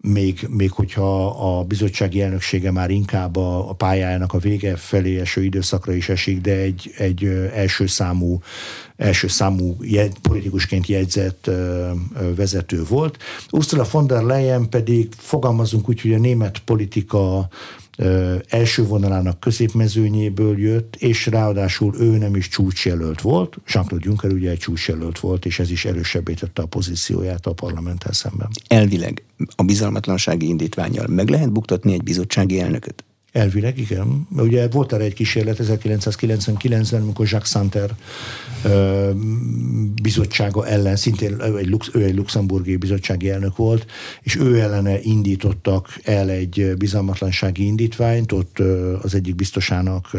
[0.00, 5.44] még, még hogyha a bizottsági elnöksége már inkább a, a pályájának a vége felé eső
[5.44, 8.40] időszakra is esik, de egy, egy első számú,
[8.96, 11.50] első számú jegy, politikusként jegyzett
[12.36, 13.18] vezető volt.
[13.50, 17.48] Ursula von der Leyen pedig fogalmazunk úgy, hogy a német politika
[18.48, 23.56] első vonalának középmezőnyéből jött, és ráadásul ő nem is csúcsjelölt volt.
[23.66, 28.12] Jean-Claude Juncker ugye egy csúcsjelölt volt, és ez is erősebbé tette a pozícióját a parlamenttel
[28.12, 28.48] szemben.
[28.66, 29.22] Elvileg
[29.56, 33.04] a bizalmatlansági indítványjal meg lehet buktatni egy bizottsági elnököt?
[33.38, 34.26] Elvileg igen.
[34.36, 37.90] Ugye volt erre egy kísérlet 1999-ben, amikor Jacques Santer
[40.02, 43.86] bizottsága ellen, szintén egy, ő egy luxemburgi bizottsági elnök volt,
[44.22, 48.58] és ő ellene indítottak el egy bizalmatlansági indítványt, ott
[49.02, 50.10] az egyik biztosának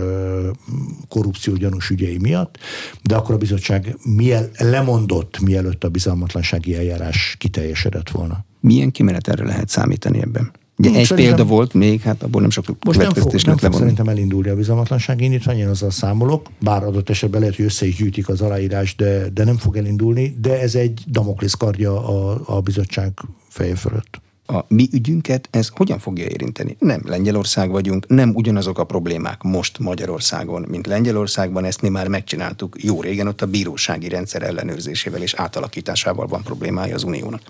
[1.08, 2.58] korrupció gyanús ügyei miatt,
[3.04, 8.46] de akkor a bizottság miel, lemondott, mielőtt a bizalmatlansági eljárás kiteljesedett volna.
[8.60, 10.52] Milyen kimenetelre lehet számítani ebben?
[10.80, 14.08] Ugye egy példa volt még, hát abból nem sok most nem fog, nem fog szerintem
[14.08, 18.30] elindulni a bizalmatlanság indítvány, én azzal számolok, bár adott esetben lehet, hogy össze is gyűjtik
[18.30, 23.12] az aláírás, de, de nem fog elindulni, de ez egy damoklész kardja a, a bizottság
[23.50, 26.76] feje fölött a mi ügyünket ez hogyan fogja érinteni?
[26.80, 32.84] Nem Lengyelország vagyunk, nem ugyanazok a problémák most Magyarországon, mint Lengyelországban, ezt mi már megcsináltuk
[32.84, 37.42] jó régen, ott a bírósági rendszer ellenőrzésével és átalakításával van problémája az Uniónak.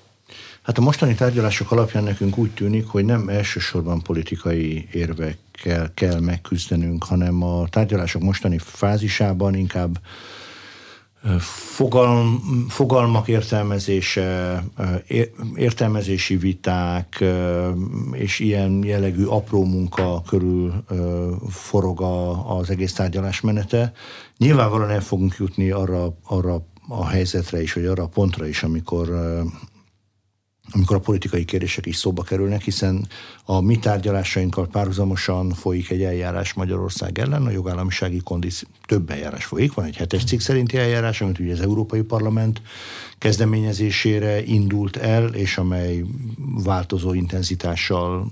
[0.69, 7.03] Hát a mostani tárgyalások alapján nekünk úgy tűnik, hogy nem elsősorban politikai érvekkel kell megküzdenünk,
[7.03, 9.99] hanem a tárgyalások mostani fázisában inkább
[11.75, 14.63] fogalm, fogalmak értelmezése,
[15.55, 17.23] értelmezési viták
[18.11, 20.83] és ilyen jellegű apró munka körül
[21.49, 22.01] forog
[22.47, 23.93] az egész tárgyalás menete.
[24.37, 29.09] Nyilvánvalóan el fogunk jutni arra, arra a helyzetre is, vagy arra a pontra is, amikor
[30.71, 33.07] amikor a politikai kérdések is szóba kerülnek, hiszen
[33.45, 39.73] a mi tárgyalásainkkal párhuzamosan folyik egy eljárás Magyarország ellen, a jogállamisági kondíció, több eljárás folyik,
[39.73, 42.61] van egy hetes cikk szerinti eljárás, amit ugye az Európai Parlament
[43.17, 46.03] kezdeményezésére indult el, és amely
[46.63, 48.31] változó intenzitással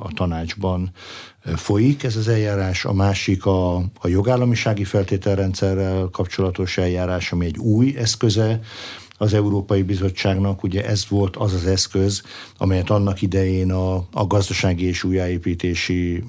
[0.00, 0.90] a tanácsban
[1.56, 2.02] folyik.
[2.02, 8.60] Ez az eljárás, a másik a, a jogállamisági feltételrendszerrel kapcsolatos eljárás, ami egy új eszköze
[9.18, 12.22] az Európai Bizottságnak, ugye ez volt az az eszköz,
[12.58, 16.24] amelyet annak idején a, a gazdasági és újjáépítési,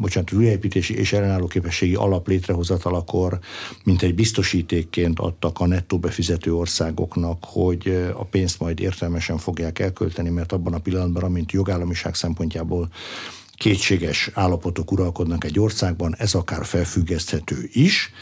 [0.00, 3.38] bocsánat, újjáépítési és ellenálló képességi alap létrehozatalakor,
[3.84, 10.28] mint egy biztosítékként adtak a nettó befizető országoknak, hogy a pénzt majd értelmesen fogják elkölteni,
[10.28, 12.88] mert abban a pillanatban, amint jogállamiság szempontjából
[13.54, 18.12] kétséges állapotok uralkodnak egy országban, ez akár felfüggeszthető is,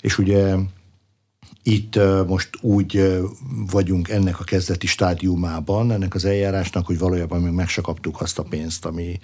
[0.00, 0.54] és ugye
[1.66, 3.20] itt most úgy
[3.70, 8.38] vagyunk ennek a kezdeti stádiumában, ennek az eljárásnak, hogy valójában még meg se kaptuk azt
[8.38, 9.18] a pénzt, ami,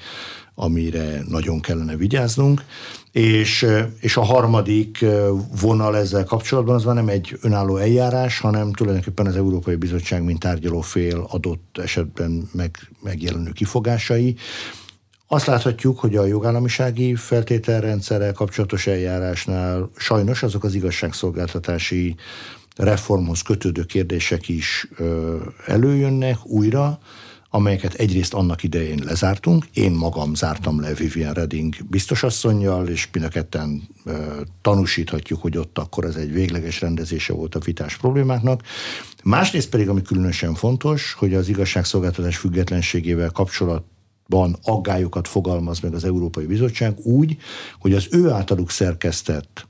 [0.55, 2.65] amire nagyon kellene vigyáznunk.
[3.13, 3.67] És,
[4.01, 5.05] és a harmadik
[5.61, 10.39] vonal ezzel kapcsolatban az már nem egy önálló eljárás, hanem tulajdonképpen az Európai Bizottság, mint
[10.39, 14.37] tárgyalófél adott esetben meg, megjelenő kifogásai,
[15.33, 22.17] azt láthatjuk, hogy a jogállamisági feltételrendszerrel kapcsolatos eljárásnál sajnos azok az igazságszolgáltatási
[22.77, 24.89] reformhoz kötődő kérdések is
[25.67, 26.99] előjönnek újra,
[27.51, 29.67] amelyeket egyrészt annak idején lezártunk.
[29.73, 35.79] Én magam zártam le Vivian Redding biztosasszonyjal, és mind a ketten ö, tanúsíthatjuk, hogy ott
[35.79, 38.63] akkor ez egy végleges rendezése volt a vitás problémáknak.
[39.25, 43.83] Másrészt pedig, ami különösen fontos, hogy az igazságszolgáltatás függetlenségével kapcsolat
[44.31, 47.37] ban aggályokat fogalmaz meg az Európai Bizottság úgy,
[47.81, 49.69] hogy az ő általuk szerkesztett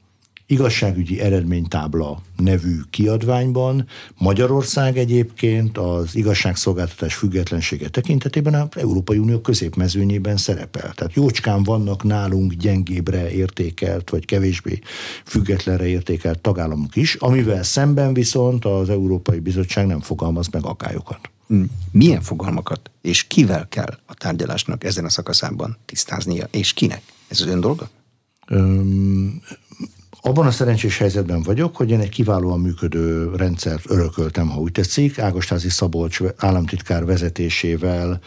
[0.50, 3.86] igazságügyi eredménytábla nevű kiadványban
[4.18, 10.92] Magyarország egyébként az igazságszolgáltatás függetlensége tekintetében az Európai Unió középmezőnyében szerepel.
[10.94, 14.78] Tehát jócskán vannak nálunk gyengébbre értékelt, vagy kevésbé
[15.24, 21.30] függetlenre értékelt tagállamok is, amivel szemben viszont az Európai Bizottság nem fogalmaz meg akályokat.
[21.92, 27.02] Milyen fogalmakat és kivel kell a tárgyalásnak ezen a szakaszában tisztáznia, és kinek?
[27.28, 27.90] Ez az ön dolga?
[28.46, 29.42] Öm,
[30.22, 35.18] abban a szerencsés helyzetben vagyok, hogy én egy kiválóan működő rendszert örököltem, ha úgy tetszik.
[35.18, 38.20] Ágostázi Szabolcs államtitkár vezetésével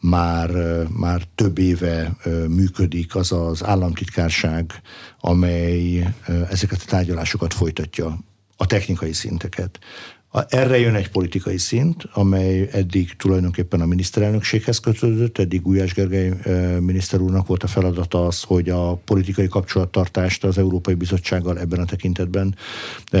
[0.00, 0.50] már,
[0.88, 2.16] már több éve
[2.48, 4.80] működik az az államtitkárság,
[5.20, 6.06] amely
[6.50, 8.18] ezeket a tárgyalásokat folytatja,
[8.56, 9.78] a technikai szinteket.
[10.48, 16.32] Erre jön egy politikai szint, amely eddig tulajdonképpen a miniszterelnökséghez kötődött, eddig Gulyás Gergely
[16.80, 21.84] miniszter úrnak volt a feladata az, hogy a politikai kapcsolattartást az Európai Bizottsággal ebben a
[21.84, 22.54] tekintetben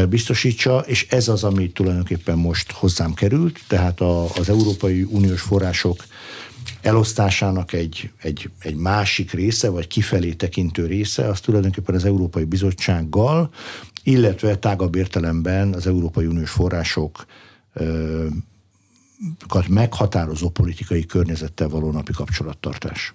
[0.08, 6.04] biztosítsa, és ez az, ami tulajdonképpen most hozzám került, tehát a, az Európai Uniós források
[6.80, 13.50] elosztásának egy, egy, egy másik része, vagy kifelé tekintő része, az tulajdonképpen az Európai Bizottsággal,
[14.02, 17.26] illetve tágabb értelemben az Európai Uniós források
[19.68, 23.12] meghatározó politikai környezettel való napi kapcsolattartás.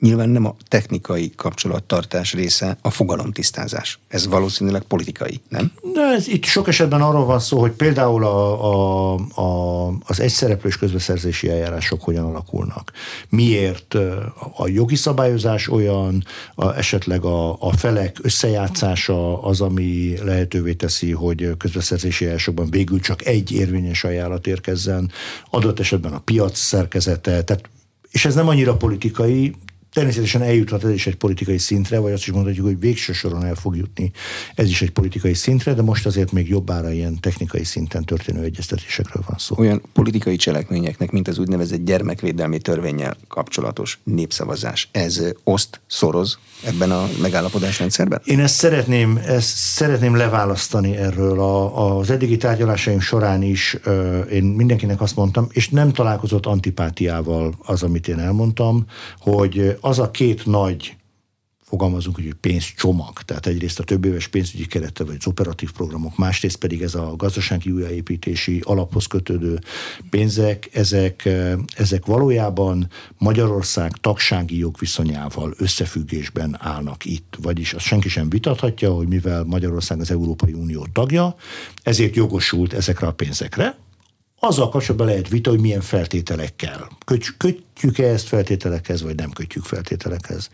[0.00, 3.98] Nyilván nem a technikai kapcsolattartás része a fogalomtisztázás.
[4.08, 5.72] Ez valószínűleg politikai, nem?
[5.92, 10.76] De ez itt sok esetben arról van szó, hogy például a, a, a, az egyszereplős
[10.76, 12.92] közbeszerzési eljárások hogyan alakulnak.
[13.28, 13.94] Miért
[14.56, 21.56] a jogi szabályozás olyan, a, esetleg a, a felek összejátszása az, ami lehetővé teszi, hogy
[21.58, 25.10] közbeszerzési eljárásokban végül csak egy érvényes ajánlat érkezzen,
[25.50, 27.68] adott esetben a piac szerkezete, tehát
[28.10, 29.54] és ez nem annyira politikai,
[29.92, 33.54] Természetesen eljuthat ez is egy politikai szintre, vagy azt is mondhatjuk, hogy végső soron el
[33.54, 34.12] fog jutni
[34.54, 39.22] ez is egy politikai szintre, de most azért még jobbára ilyen technikai szinten történő egyeztetésekről
[39.26, 39.56] van szó.
[39.58, 47.08] Olyan politikai cselekményeknek, mint az úgynevezett gyermekvédelmi törvényel kapcsolatos népszavazás, ez oszt, szoroz ebben a
[47.20, 48.20] megállapodásrendszerben?
[48.24, 51.40] Én ezt szeretném, ezt szeretném leválasztani erről.
[51.40, 53.76] A, az eddigi tárgyalásaim során is
[54.30, 58.84] én mindenkinek azt mondtam, és nem találkozott antipátiával az, amit én elmondtam,
[59.18, 60.96] hogy az a két nagy
[61.70, 66.56] fogalmazunk, hogy pénzcsomag, tehát egyrészt a több éves pénzügyi kerete vagy az operatív programok, másrészt
[66.56, 69.58] pedig ez a gazdasági újjáépítési alaphoz kötődő
[70.10, 71.28] pénzek, ezek,
[71.76, 72.88] ezek valójában
[73.18, 77.38] Magyarország tagsági jogviszonyával összefüggésben állnak itt.
[77.42, 81.34] Vagyis azt senki sem vitathatja, hogy mivel Magyarország az Európai Unió tagja,
[81.82, 83.78] ezért jogosult ezekre a pénzekre,
[84.40, 86.88] azzal kapcsolatban lehet vita, hogy milyen feltételekkel.
[87.36, 90.50] Kötjük-e ezt feltételekhez, vagy nem kötjük feltételekhez.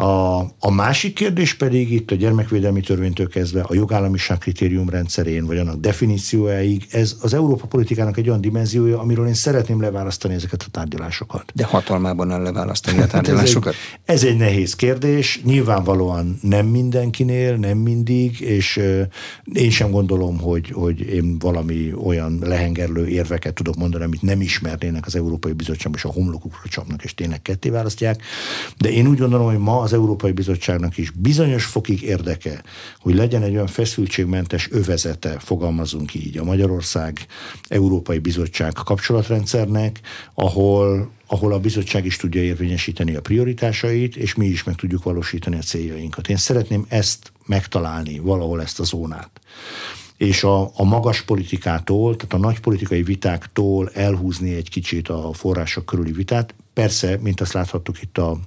[0.00, 5.58] A, a másik kérdés pedig itt a gyermekvédelmi törvénytől kezdve a jogállamiság kritérium rendszerén, vagy
[5.58, 10.70] annak definíciójáig, ez az Európa politikának egy olyan dimenziója, amiről én szeretném leválasztani ezeket a
[10.70, 11.52] tárgyalásokat.
[11.54, 13.74] De hatalmában el leválasztani a tárgyalásokat?
[14.04, 19.00] ez, egy, ez egy nehéz kérdés, nyilvánvalóan nem mindenkinél, nem mindig, és uh,
[19.52, 25.06] én sem gondolom, hogy, hogy én valami olyan lehengerlő érveket tudok mondani, amit nem ismernének
[25.06, 28.22] az Európai Bizottság, és a homlokukra csapnak, és tényleg ketté választják.
[28.78, 32.62] De én úgy gondolom, hogy ma az Európai Bizottságnak is bizonyos fokig érdeke,
[32.98, 37.26] hogy legyen egy olyan feszültségmentes övezete, fogalmazunk így, a Magyarország
[37.68, 40.00] Európai Bizottság kapcsolatrendszernek,
[40.34, 45.56] ahol ahol a bizottság is tudja érvényesíteni a prioritásait, és mi is meg tudjuk valósítani
[45.56, 46.28] a céljainkat.
[46.28, 49.40] Én szeretném ezt megtalálni, valahol ezt a zónát
[50.20, 55.84] és a, a magas politikától, tehát a nagy politikai vitáktól elhúzni egy kicsit a források
[55.84, 56.54] körüli vitát.
[56.72, 58.38] Persze, mint azt láthattuk itt a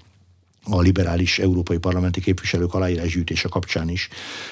[0.69, 4.09] a liberális európai parlamenti képviselők aláírásgyűjtése kapcsán is,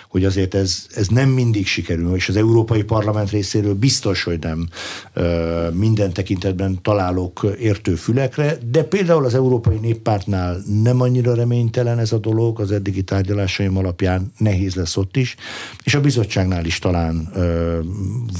[0.10, 4.68] hogy azért ez, ez nem mindig sikerül, és az európai parlament részéről biztos, hogy nem
[5.14, 12.12] ö, minden tekintetben találok értő fülekre, de például az Európai Néppártnál nem annyira reménytelen ez
[12.12, 15.36] a dolog, az eddigi tárgyalásaim alapján nehéz lesz ott is,
[15.84, 17.80] és a bizottságnál is talán ö,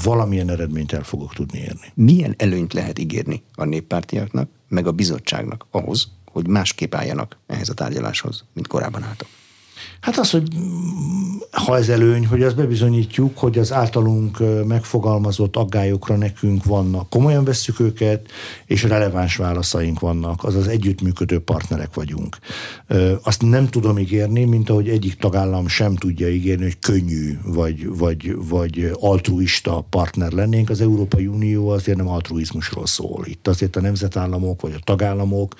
[0.02, 1.92] valamilyen eredményt el fogok tudni érni.
[1.94, 7.74] Milyen előnyt lehet ígérni a néppártiaknak, meg a bizottságnak ahhoz, hogy másképp álljanak ehhez a
[7.74, 9.28] tárgyaláshoz, mint korábban álltak?
[10.00, 10.48] Hát az, hogy
[11.50, 17.80] ha ez előny, hogy azt bebizonyítjuk, hogy az általunk megfogalmazott aggályokra nekünk vannak, komolyan vesszük
[17.80, 18.30] őket,
[18.66, 22.38] és releváns válaszaink vannak, azaz együttműködő partnerek vagyunk.
[23.22, 28.36] Azt nem tudom ígérni, mint ahogy egyik tagállam sem tudja ígérni, hogy könnyű vagy, vagy,
[28.48, 30.70] vagy altruista partner lennénk.
[30.70, 33.24] Az Európai Unió azért nem altruizmusról szól.
[33.26, 35.54] Itt azért a nemzetállamok vagy a tagállamok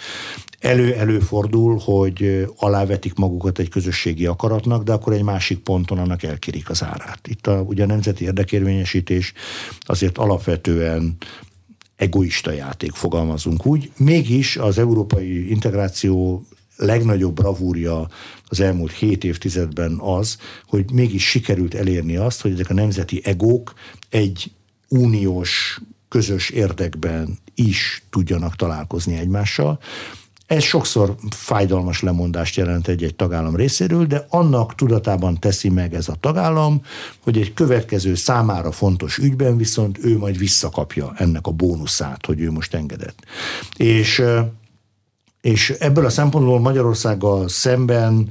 [0.63, 6.83] elő-előfordul, hogy alávetik magukat egy közösségi akaratnak, de akkor egy másik ponton annak elkérik az
[6.83, 7.29] árát.
[7.29, 9.33] Itt a, ugye a nemzeti érdekérvényesítés
[9.81, 11.17] azért alapvetően
[11.97, 13.91] egoista játék, fogalmazunk úgy.
[13.97, 16.45] Mégis az európai integráció
[16.77, 18.09] legnagyobb bravúrja
[18.47, 23.75] az elmúlt hét évtizedben az, hogy mégis sikerült elérni azt, hogy ezek a nemzeti egók
[24.09, 24.53] egy
[24.89, 29.79] uniós közös érdekben is tudjanak találkozni egymással.
[30.47, 36.17] Ez sokszor fájdalmas lemondást jelent egy-egy tagállam részéről, de annak tudatában teszi meg ez a
[36.21, 36.83] tagállam,
[37.21, 42.51] hogy egy következő számára fontos ügyben viszont ő majd visszakapja ennek a bónuszát, hogy ő
[42.51, 43.19] most engedett.
[43.77, 44.23] És,
[45.41, 48.29] és ebből a szempontból Magyarországgal szemben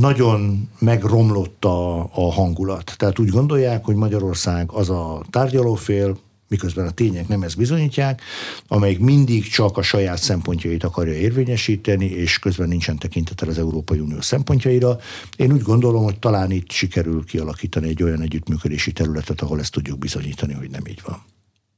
[0.00, 2.94] nagyon megromlott a, a hangulat.
[2.96, 8.22] Tehát úgy gondolják, hogy Magyarország az a tárgyalófél, miközben a tények nem ezt bizonyítják,
[8.68, 14.20] amelyik mindig csak a saját szempontjait akarja érvényesíteni, és közben nincsen tekintetel az Európai Unió
[14.20, 14.98] szempontjaira.
[15.36, 19.98] Én úgy gondolom, hogy talán itt sikerül kialakítani egy olyan együttműködési területet, ahol ezt tudjuk
[19.98, 21.22] bizonyítani, hogy nem így van.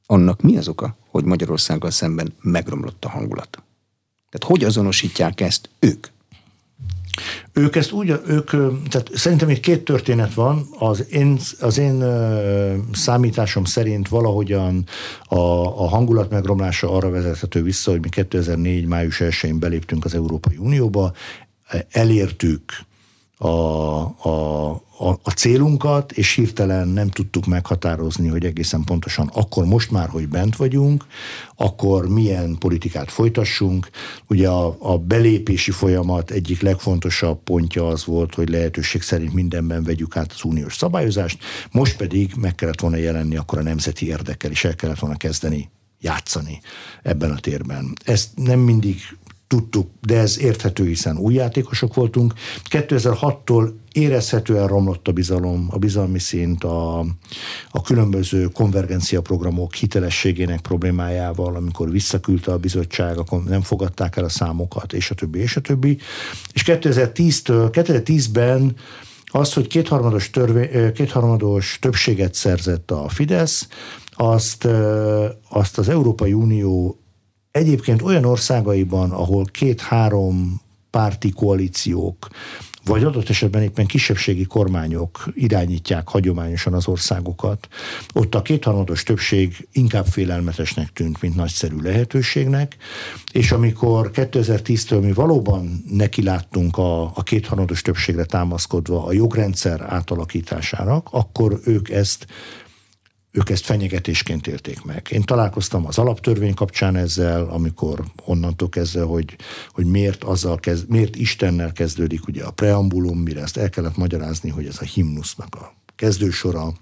[0.05, 3.63] Annak mi az oka, hogy Magyarországgal szemben megromlott a hangulat?
[4.29, 6.07] Tehát hogy azonosítják ezt ők?
[7.53, 8.49] Ők ezt úgy, ők,
[8.89, 10.67] tehát szerintem itt két történet van.
[10.79, 12.03] Az én, az én
[12.93, 14.85] számításom szerint valahogyan
[15.23, 15.35] a,
[15.83, 18.85] a hangulat megromlása arra vezethető vissza, hogy mi 2004.
[18.85, 21.13] május 1-én beléptünk az Európai Unióba,
[21.89, 22.61] elértük
[23.41, 29.91] a, a, a, a célunkat, és hirtelen nem tudtuk meghatározni, hogy egészen pontosan akkor most
[29.91, 31.05] már, hogy bent vagyunk,
[31.55, 33.89] akkor milyen politikát folytassunk.
[34.27, 40.17] Ugye a, a belépési folyamat egyik legfontosabb pontja az volt, hogy lehetőség szerint mindenben vegyük
[40.17, 44.63] át az uniós szabályozást, most pedig meg kellett volna jelenni akkor a nemzeti érdekkel, és
[44.63, 45.69] el kellett volna kezdeni
[46.01, 46.61] játszani
[47.03, 47.93] ebben a térben.
[48.05, 48.97] Ezt nem mindig
[49.51, 52.33] tudtuk, de ez érthető, hiszen új játékosok voltunk.
[52.69, 56.99] 2006-tól érezhetően romlott a bizalom, a bizalmi szint, a,
[57.71, 64.29] a különböző konvergencia programok hitelességének problémájával, amikor visszaküldte a bizottság, akkor nem fogadták el a
[64.29, 65.97] számokat, és a többi, és a többi.
[66.53, 68.75] És 2010-től, 2010-ben
[69.25, 73.67] az, hogy kétharmados, törvé, kétharmados többséget szerzett a Fidesz,
[74.11, 74.67] azt,
[75.49, 77.00] azt az Európai Unió
[77.51, 82.27] egyébként olyan országaiban, ahol két-három párti koalíciók,
[82.85, 87.67] vagy adott esetben éppen kisebbségi kormányok irányítják hagyományosan az országokat,
[88.13, 92.75] ott a kétharmados többség inkább félelmetesnek tűnt, mint nagyszerű lehetőségnek,
[93.31, 101.59] és amikor 2010-től mi valóban nekiláttunk a, a kétharmados többségre támaszkodva a jogrendszer átalakításának, akkor
[101.65, 102.27] ők ezt
[103.31, 105.07] ők ezt fenyegetésként élték meg.
[105.11, 109.35] Én találkoztam az alaptörvény kapcsán ezzel, amikor onnantól kezdve, hogy,
[109.71, 114.49] hogy miért, azzal kezd, miért Istennel kezdődik ugye a preambulum, mire ezt el kellett magyarázni,
[114.49, 116.73] hogy ez a himnusznak a kezdősora,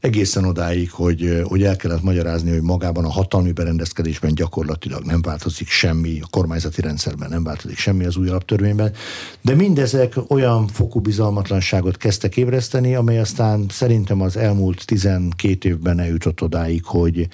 [0.00, 5.68] egészen odáig, hogy, hogy el kellett magyarázni, hogy magában a hatalmi berendezkedésben gyakorlatilag nem változik
[5.68, 8.92] semmi, a kormányzati rendszerben nem változik semmi az új alaptörvényben,
[9.40, 16.42] de mindezek olyan fokú bizalmatlanságot kezdtek ébreszteni, amely aztán szerintem az elmúlt 12 évben eljutott
[16.42, 17.28] odáig, hogy,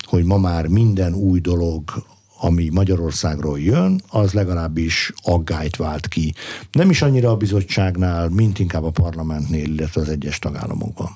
[0.00, 1.82] hogy ma már minden új dolog,
[2.44, 6.34] ami Magyarországról jön, az legalábbis aggályt vált ki.
[6.72, 11.10] Nem is annyira a bizottságnál, mint inkább a parlamentnél, illetve az egyes tagállamokban.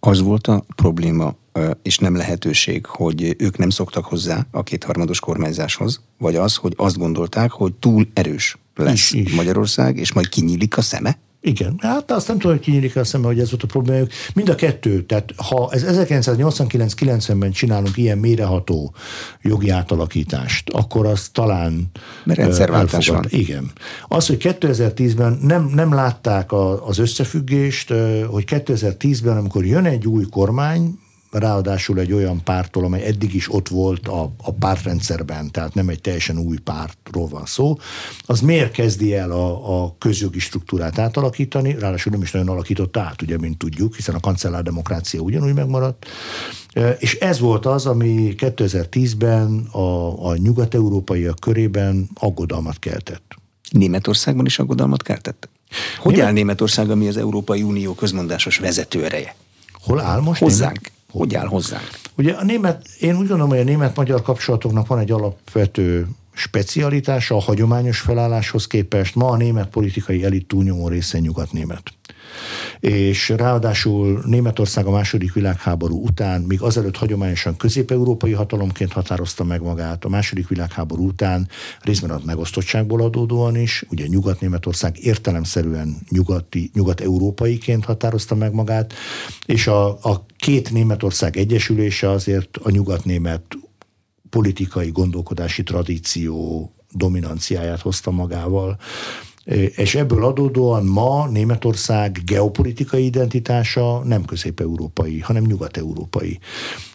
[0.00, 1.34] Az volt a probléma,
[1.82, 6.98] és nem lehetőség, hogy ők nem szoktak hozzá a kétharmados kormányzáshoz, vagy az, hogy azt
[6.98, 9.34] gondolták, hogy túl erős lesz is, is.
[9.34, 11.18] Magyarország, és majd kinyílik a szeme?
[11.42, 14.10] Igen, hát azt nem tudom, hogy kinyílik a szembe, hogy ez volt a problémájuk.
[14.34, 18.94] Mind a kettő, tehát ha ez 1989-90-ben csinálunk ilyen méreható
[19.42, 21.90] jogi átalakítást, akkor az talán
[22.24, 23.24] Mert rendszerváltás van.
[23.28, 23.70] Igen.
[24.08, 27.92] Az, hogy 2010-ben nem, nem látták a, az összefüggést,
[28.26, 30.98] hogy 2010-ben, amikor jön egy új kormány,
[31.30, 36.00] ráadásul egy olyan pártól, amely eddig is ott volt a, a pártrendszerben, tehát nem egy
[36.00, 37.78] teljesen új pártról van szó,
[38.26, 43.22] az miért kezdi el a, a közjogi struktúrát átalakítani, ráadásul nem is nagyon alakította át,
[43.22, 46.06] ugye, mint tudjuk, hiszen a kancellárdemokrácia ugyanúgy megmaradt,
[46.98, 53.34] és ez volt az, ami 2010-ben a, a nyugat-európaiak körében aggodalmat keltett.
[53.70, 55.48] Németországban is aggodalmat keltett?
[55.98, 56.26] Hogy Német...
[56.26, 59.34] áll Németország, ami az Európai Unió közmondásos vezető ereje?
[59.72, 60.40] Hol áll most?
[60.40, 60.78] Hozzánk.
[60.78, 60.99] Német?
[61.10, 61.88] Hogy áll hozzánk?
[62.16, 67.40] Ugye a német, én úgy gondolom, hogy a német-magyar kapcsolatoknak van egy alapvető specialitása a
[67.40, 69.14] hagyományos felálláshoz képest.
[69.14, 71.82] Ma a német politikai elit túlnyomó része nyugat-német
[72.80, 80.04] és ráadásul Németország a második világháború után, még azelőtt hagyományosan közép-európai hatalomként határozta meg magát,
[80.04, 81.48] a második világháború után
[81.80, 88.92] részben a megosztottságból adódóan is, ugye Nyugat-Németország értelemszerűen nyugati, nyugat-európaiként határozta meg magát,
[89.46, 93.42] és a, a két Németország egyesülése azért a nyugat-német
[94.30, 98.78] politikai gondolkodási tradíció dominanciáját hozta magával.
[99.76, 106.38] És ebből adódóan ma Németország geopolitikai identitása nem közép-európai, hanem nyugat-európai.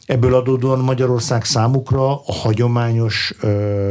[0.06, 3.34] Ebből adódóan Magyarország számukra a hagyományos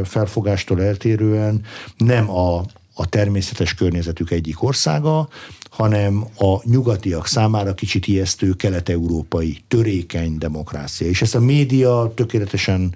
[0.04, 1.60] felfogástól eltérően
[1.96, 2.56] nem a,
[2.94, 5.28] a természetes környezetük egyik országa,
[5.70, 11.06] hanem a nyugatiak számára kicsit ijesztő kelet-európai törékeny demokrácia.
[11.06, 12.94] És ezt a média tökéletesen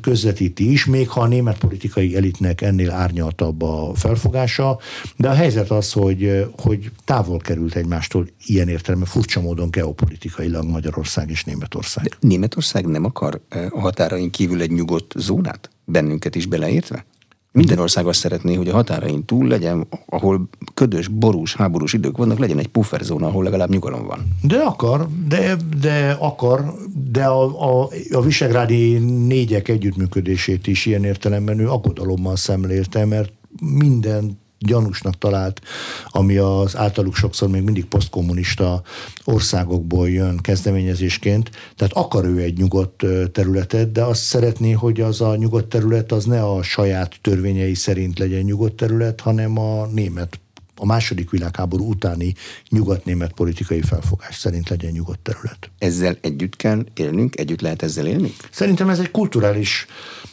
[0.00, 4.78] közvetíti is, még ha a német politikai elitnek ennél árnyaltabb a felfogása,
[5.16, 11.30] de a helyzet az, hogy, hogy távol került egymástól ilyen értelemben furcsa módon geopolitikailag Magyarország
[11.30, 12.04] és Németország.
[12.04, 15.70] De Németország nem akar a határain kívül egy nyugodt zónát?
[15.84, 17.04] Bennünket is beleértve?
[17.52, 22.38] Minden ország azt szeretné, hogy a határain túl legyen, ahol ködös, borús, háborús idők vannak,
[22.38, 24.18] legyen egy pufferzóna, ahol legalább nyugalom van.
[24.42, 26.74] De akar, de, de akar,
[27.10, 34.40] de a, a, a visegrádi négyek együttműködését is ilyen értelemben ő aggodalommal szemlélte, mert minden
[34.64, 35.60] gyanúsnak talált,
[36.06, 38.82] ami az általuk sokszor még mindig posztkommunista
[39.24, 41.50] országokból jön kezdeményezésként.
[41.76, 46.24] Tehát akar ő egy nyugodt területet, de azt szeretné, hogy az a nyugodt terület az
[46.24, 50.40] ne a saját törvényei szerint legyen nyugodt terület, hanem a német
[50.76, 52.34] a második világháború utáni
[52.68, 55.70] nyugatnémet politikai felfogás szerint legyen nyugodt terület.
[55.78, 58.32] Ezzel együtt kell élnünk, együtt lehet ezzel élni?
[58.50, 59.86] Szerintem ez egy kulturális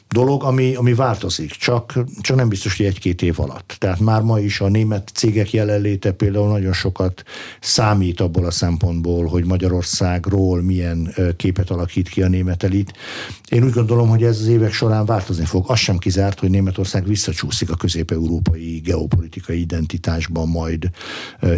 [0.10, 3.76] dolog, ami, ami változik, csak, csak nem biztos, hogy egy-két év alatt.
[3.78, 7.24] Tehát már ma is a német cégek jelenléte például nagyon sokat
[7.60, 12.94] számít abból a szempontból, hogy Magyarországról milyen képet alakít ki a német elit.
[13.50, 15.66] Én úgy gondolom, hogy ez az évek során változni fog.
[15.68, 20.90] Az sem kizárt, hogy Németország visszacsúszik a közép-európai geopolitikai identitásban, majd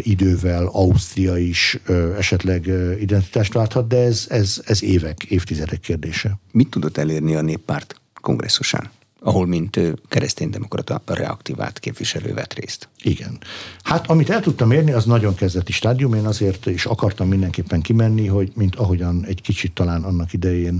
[0.01, 1.79] idővel Ausztria is
[2.17, 6.39] esetleg identitást válthat, de ez, ez, ez évek, évtizedek kérdése.
[6.51, 12.89] Mit tudott elérni a néppárt kongresszusán, ahol mint kereszténydemokrata reaktivált képviselő vett részt.
[13.03, 13.37] Igen.
[13.83, 16.13] Hát amit el tudtam érni, az nagyon kezdeti stádium.
[16.13, 20.79] Én azért is akartam mindenképpen kimenni, hogy mint ahogyan egy kicsit talán annak idején,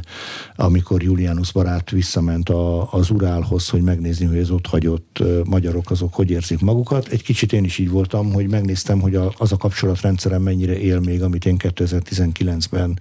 [0.56, 6.14] amikor Julianus barát visszament a, az Urálhoz, hogy megnézni, hogy az ott hagyott magyarok azok
[6.14, 7.08] hogy érzik magukat.
[7.08, 11.00] Egy kicsit én is így voltam, hogy megnéztem, hogy a, az a kapcsolatrendszerem mennyire él
[11.00, 13.00] még, amit én 2019-ben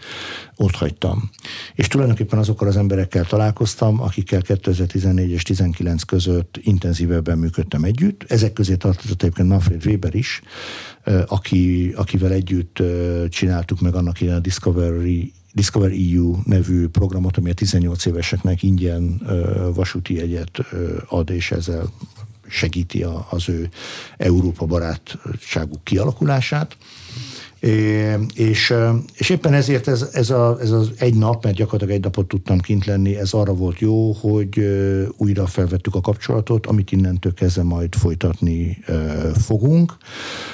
[0.63, 1.31] ott hagytam.
[1.75, 8.25] És tulajdonképpen azokkal az emberekkel találkoztam, akikkel 2014 és 19 között intenzívebben működtem együtt.
[8.29, 10.43] Ezek közé tartozott egyébként Manfred Weber is,
[11.27, 12.83] aki, akivel együtt
[13.29, 19.21] csináltuk meg annak ilyen a Discovery Discover EU nevű programot, ami a 18 éveseknek ingyen
[19.75, 20.59] vasúti egyet
[21.09, 21.93] ad, és ezzel
[22.49, 23.69] segíti az ő
[24.17, 26.77] Európa barátságuk kialakulását.
[28.35, 28.75] És,
[29.15, 32.59] és éppen ezért ez, ez, a, ez az egy nap, mert gyakorlatilag egy napot tudtam
[32.59, 34.59] kint lenni, ez arra volt jó, hogy
[35.17, 38.79] újra felvettük a kapcsolatot, amit innentől kezdve majd folytatni
[39.47, 39.97] fogunk.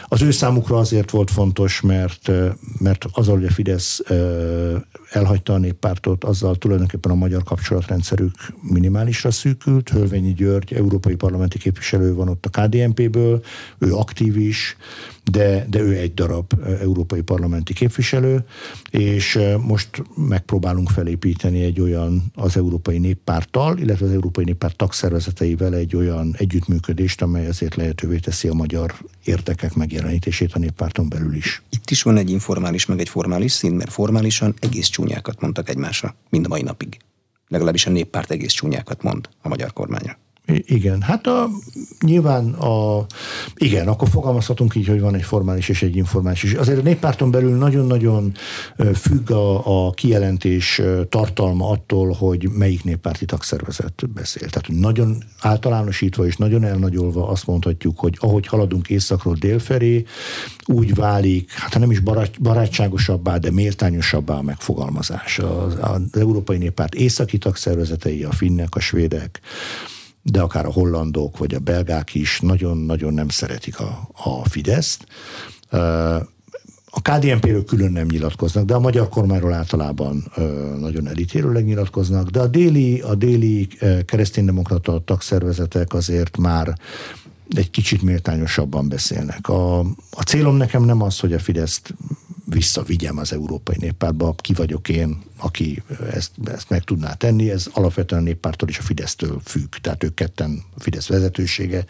[0.09, 2.31] Az ő számukra azért volt fontos, mert,
[2.79, 4.03] mert az, hogy a Fidesz
[5.11, 9.89] elhagyta a néppártot, azzal tulajdonképpen a magyar kapcsolatrendszerük minimálisra szűkült.
[9.89, 13.43] Hölvényi György, európai parlamenti képviselő van ott a KDNP-ből,
[13.79, 14.77] ő aktív is,
[15.31, 18.45] de, de ő egy darab európai parlamenti képviselő,
[18.91, 25.97] és most megpróbálunk felépíteni egy olyan az Európai Néppárttal, illetve az Európai Néppárt tagszervezeteivel egy
[25.97, 28.95] olyan együttműködést, amely azért lehetővé teszi a magyar
[29.25, 31.63] érdekek megjelenítését a néppárton belül is.
[31.71, 36.15] Itt is van egy informális, meg egy formális szint, mert formálisan egész csúnyákat mondtak egymásra,
[36.29, 36.99] mind a mai napig.
[37.49, 40.19] Legalábbis a néppárt egész csúnyákat mond a magyar kormányra.
[40.47, 41.49] Igen, hát a,
[42.01, 43.07] nyilván a,
[43.57, 46.53] igen, akkor fogalmazhatunk így, hogy van egy formális és egy informális is.
[46.53, 48.33] Azért a néppárton belül nagyon-nagyon
[48.95, 54.49] függ a, a kijelentés tartalma attól, hogy melyik néppárti tagszervezet beszél.
[54.49, 60.05] Tehát nagyon általánosítva és nagyon elnagyolva azt mondhatjuk, hogy ahogy haladunk északról délfelé,
[60.67, 65.39] úgy válik, hát nem is barát, barátságosabbá, de méltányosabbá a megfogalmazás.
[65.39, 69.41] Az, az Európai Néppárt északi tagszervezetei, a finnek, a svédek,
[70.31, 75.07] de akár a hollandok vagy a belgák is nagyon-nagyon nem szeretik a, a Fideszt.
[76.91, 80.33] A KDNP-ről külön nem nyilatkoznak, de a magyar kormányról általában
[80.79, 83.69] nagyon elítélőleg nyilatkoznak, de a déli, a déli
[84.05, 86.79] kereszténydemokrata tagszervezetek azért már
[87.49, 89.49] egy kicsit méltányosabban beszélnek.
[89.49, 89.79] A,
[90.11, 91.95] a célom nekem nem az, hogy a Fideszt
[92.45, 95.83] visszavigyem az Európai Néppártba, ki vagyok én, aki
[96.13, 100.15] ezt, ezt meg tudná tenni, ez alapvetően a néppártól és a Fidesztől függ, tehát ők
[100.15, 101.85] ketten a Fidesz vezetősége,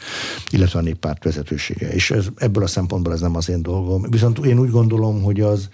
[0.50, 4.02] illetve a néppárt vezetősége, és ez, ebből a szempontból ez nem az én dolgom.
[4.10, 5.68] Viszont én úgy gondolom, hogy az,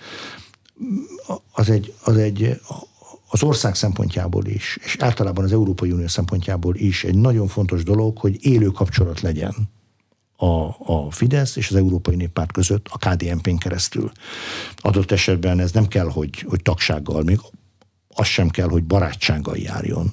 [1.53, 2.61] az egy, az egy
[3.35, 8.19] az ország szempontjából is, és általában az Európai Unió szempontjából is egy nagyon fontos dolog,
[8.19, 9.55] hogy élő kapcsolat legyen
[10.37, 14.13] a, a Fidesz és az Európai Néppárt között a KDNP-n keresztül.
[14.77, 17.41] Adott esetben ez nem kell, hogy, hogy tagsággal, még
[18.15, 20.11] az sem kell, hogy barátsággal járjon.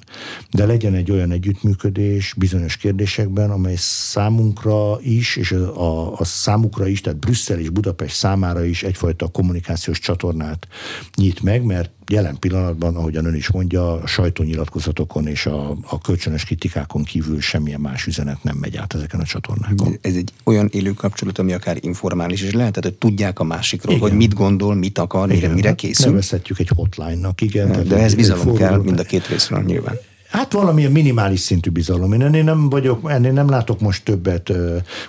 [0.50, 7.00] De legyen egy olyan együttműködés bizonyos kérdésekben, amely számunkra is, és a, a számukra is,
[7.00, 10.68] tehát Brüsszel és Budapest számára is egyfajta kommunikációs csatornát
[11.16, 16.44] nyit meg, mert jelen pillanatban, ahogyan ön is mondja, a sajtónyilatkozatokon és a, a kölcsönös
[16.44, 19.98] kritikákon kívül semmilyen más üzenet nem megy át ezeken a csatornákon.
[20.00, 23.94] Ez egy olyan élő kapcsolat, ami akár informális is lehet, tehát hogy tudják a másikról,
[23.94, 24.08] igen.
[24.08, 26.10] hogy mit gondol, mit akar, igen, mire hát készül.
[26.10, 27.88] Nevezhetjük egy hotline-nak, igen.
[27.96, 29.98] De ez bizalom kell mind a két részről nyilván.
[30.30, 32.12] Hát valamilyen minimális szintű bizalom.
[32.12, 34.52] Én ennél nem vagyok, ennél nem látok most többet.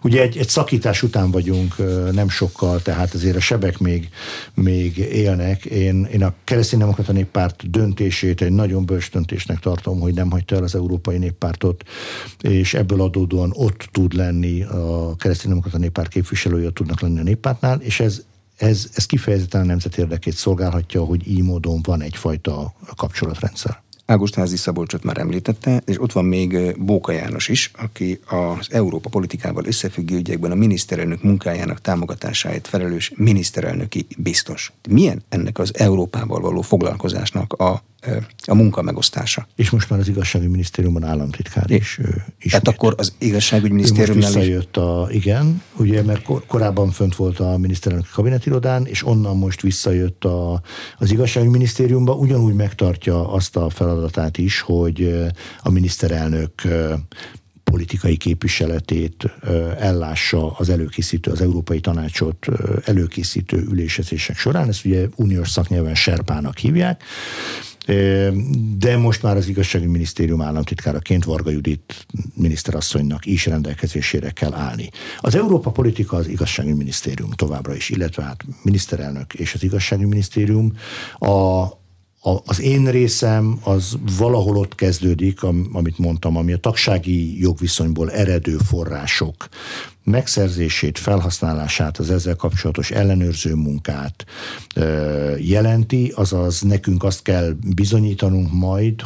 [0.03, 1.75] Ugye egy, egy szakítás után vagyunk
[2.11, 4.09] nem sokkal, tehát azért a sebek még,
[4.53, 5.65] még élnek.
[5.65, 10.63] Én, én a kereszténydemokrata néppárt döntését egy nagyon bölcs döntésnek tartom, hogy nem hagyta el
[10.63, 11.83] az Európai Néppártot,
[12.41, 17.99] és ebből adódóan ott tud lenni a kereszténydemokrata néppárt képviselője, tudnak lenni a néppártnál, és
[17.99, 18.21] ez,
[18.61, 25.03] ez, ez kifejezetten a nemzet érdekét szolgálhatja, hogy így módon van egyfajta kapcsolatrendszer Ágostázi Szabolcsot
[25.03, 30.51] már említette, és ott van még Bóka János is, aki az Európa politikával összefüggő ügyekben
[30.51, 34.71] a miniszterelnök munkájának támogatásáért felelős miniszterelnöki biztos.
[34.89, 37.83] Milyen ennek az Európával való foglalkozásnak a
[38.45, 39.47] a munka megosztása.
[39.55, 41.99] És most már az igazságügyi minisztériumban államtitkár is.
[42.39, 47.15] is Tehát akkor az igazságügyi minisztériumnál most visszajött a, igen, ugye, mert kor, korábban fönt
[47.15, 50.61] volt a miniszterelnök kabinetirodán, és onnan most visszajött a,
[50.97, 53.69] az igazságügyi minisztériumba, ugyanúgy megtartja azt a
[54.01, 55.15] feladatát is, hogy
[55.61, 56.53] a miniszterelnök
[57.63, 59.23] politikai képviseletét
[59.79, 62.47] ellássa az előkészítő, az Európai Tanácsot
[62.85, 64.67] előkészítő ülésezések során.
[64.67, 67.03] Ezt ugye uniós szaknyelven serpának hívják
[68.77, 74.89] de most már az igazságügyi minisztérium államtitkáraként Varga Judit miniszterasszonynak is rendelkezésére kell állni.
[75.19, 80.73] Az Európa politika az igazságügyi minisztérium továbbra is, illetve hát miniszterelnök és az igazságügyi minisztérium
[81.19, 81.67] a
[82.23, 88.57] a, az én részem az valahol ott kezdődik, amit mondtam, ami a tagsági jogviszonyból eredő
[88.57, 89.49] források
[90.03, 94.25] megszerzését, felhasználását, az ezzel kapcsolatos ellenőrző munkát
[95.37, 99.01] jelenti, azaz nekünk azt kell bizonyítanunk majd,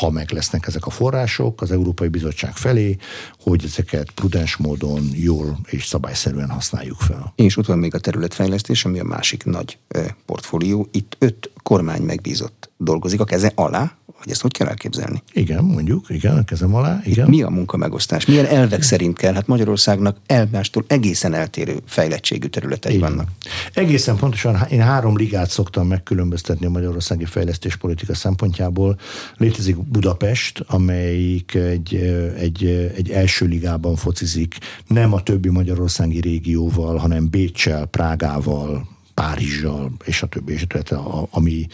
[0.00, 2.96] ha meg lesznek ezek a források az Európai Bizottság felé,
[3.40, 7.32] hogy ezeket prudens módon jól és szabályszerűen használjuk fel.
[7.36, 9.78] És ott van még a területfejlesztés, ami a másik nagy
[10.26, 10.88] portfólió.
[10.92, 15.22] Itt öt kormány megbízott dolgozik a keze alá, hogy ezt hogy kell elképzelni?
[15.32, 17.00] Igen, mondjuk, igen, a kezem alá.
[17.04, 17.28] Igen.
[17.28, 18.26] Mi a munkamegosztás?
[18.26, 19.34] Milyen elvek szerint kell?
[19.34, 23.08] Hát Magyarországnak elmástól egészen eltérő fejlettségű területei igen.
[23.08, 23.28] vannak.
[23.74, 28.98] Egészen pontosan, én három ligát szoktam megkülönböztetni a magyarországi fejlesztéspolitika szempontjából.
[29.36, 31.94] Létezik Budapest, amelyik egy,
[32.38, 32.64] egy,
[32.96, 34.56] egy első ligában focizik,
[34.86, 40.96] nem a többi magyarországi régióval, hanem Bécsel, Prágával, Párizsal, és a többi, és a többi,
[41.30, 41.66] ami,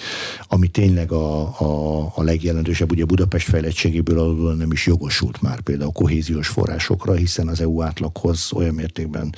[0.48, 5.92] ami tényleg a, a, a legjelentősebb, ugye Budapest fejlettségéből alul nem is jogosult már például
[5.92, 9.34] kohéziós forrásokra, hiszen az EU átlaghoz olyan mértékben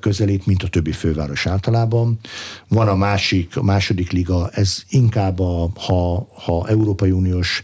[0.00, 2.18] közelít, mint a többi főváros általában.
[2.68, 7.62] Van a másik, a második liga, ez inkább a, ha, ha Európai Uniós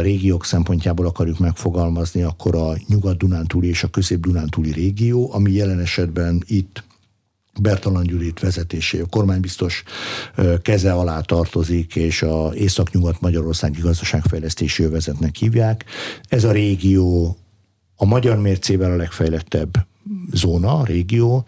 [0.00, 6.84] régiók szempontjából akarjuk megfogalmazni, akkor a Nyugat-Dunántúli és a Közép-Dunántúli régió, ami jelen esetben itt
[7.60, 9.82] Bertalan Gyurit vezetésé, a kormánybiztos
[10.62, 15.84] keze alá tartozik, és a Észak-Nyugat Magyarországi Gazdaságfejlesztési Övezetnek hívják.
[16.28, 17.36] Ez a régió
[17.96, 19.86] a magyar mércével a legfejlettebb
[20.32, 21.44] zóna, régió,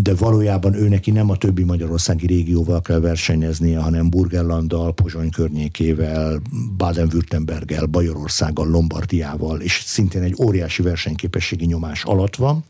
[0.00, 6.42] de valójában ő neki nem a többi magyarországi régióval kell versenyeznie, hanem Burgenlanddal, Pozsony környékével,
[6.76, 12.64] Baden-Württemberggel, Bajorországgal, Lombardiával, és szintén egy óriási versenyképességi nyomás alatt van.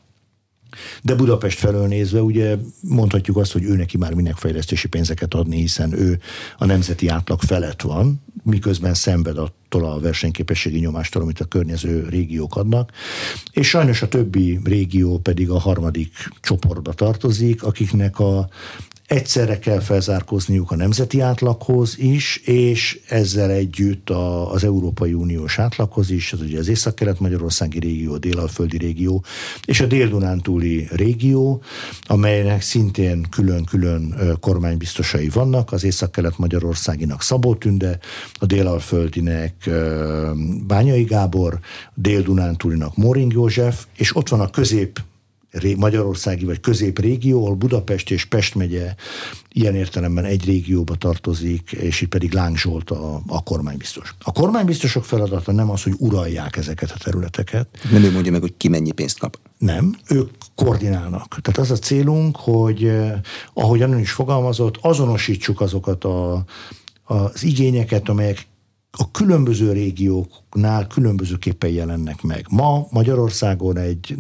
[1.02, 5.56] De Budapest felől nézve ugye mondhatjuk azt, hogy ő neki már minek fejlesztési pénzeket adni,
[5.56, 6.20] hiszen ő
[6.58, 12.56] a nemzeti átlag felett van, miközben szenved attól a versenyképességi nyomástól, amit a környező régiók
[12.56, 12.92] adnak.
[13.52, 18.48] És sajnos a többi régió pedig a harmadik csoportba tartozik, akiknek a
[19.10, 26.10] egyszerre kell felzárkózniuk a nemzeti átlaghoz is, és ezzel együtt a, az Európai Uniós átlaghoz
[26.10, 29.24] is, az ugye az Észak-Kelet-Magyarországi régió, a Délalföldi régió,
[29.64, 31.62] és a Dél-Dunántúli régió,
[32.02, 37.98] amelynek szintén külön-külön kormánybiztosai vannak, az Észak-Kelet-Magyarországinak Szabó Tünde,
[38.32, 39.70] a Délalföldinek
[40.66, 41.58] Bányai Gábor,
[41.94, 45.00] Dél-Dunántúlinak Moring József, és ott van a közép
[45.76, 48.94] magyarországi vagy középrégió, ahol Budapest és Pest megye
[49.52, 54.14] ilyen értelemben egy régióba tartozik, és itt pedig Láng Zsolt a, a kormánybiztos.
[54.22, 57.68] A kormánybiztosok feladata nem az, hogy uralják ezeket a területeket.
[57.90, 59.38] Nem ő mondja meg, hogy ki mennyi pénzt kap.
[59.58, 61.38] Nem, ők koordinálnak.
[61.42, 63.20] Tehát az a célunk, hogy eh,
[63.54, 66.44] ahogy Annan is fogalmazott, azonosítsuk azokat a,
[67.04, 68.46] az igényeket, amelyek
[68.90, 72.46] a különböző régióknál különbözőképpen jelennek meg.
[72.50, 74.16] Ma Magyarországon egy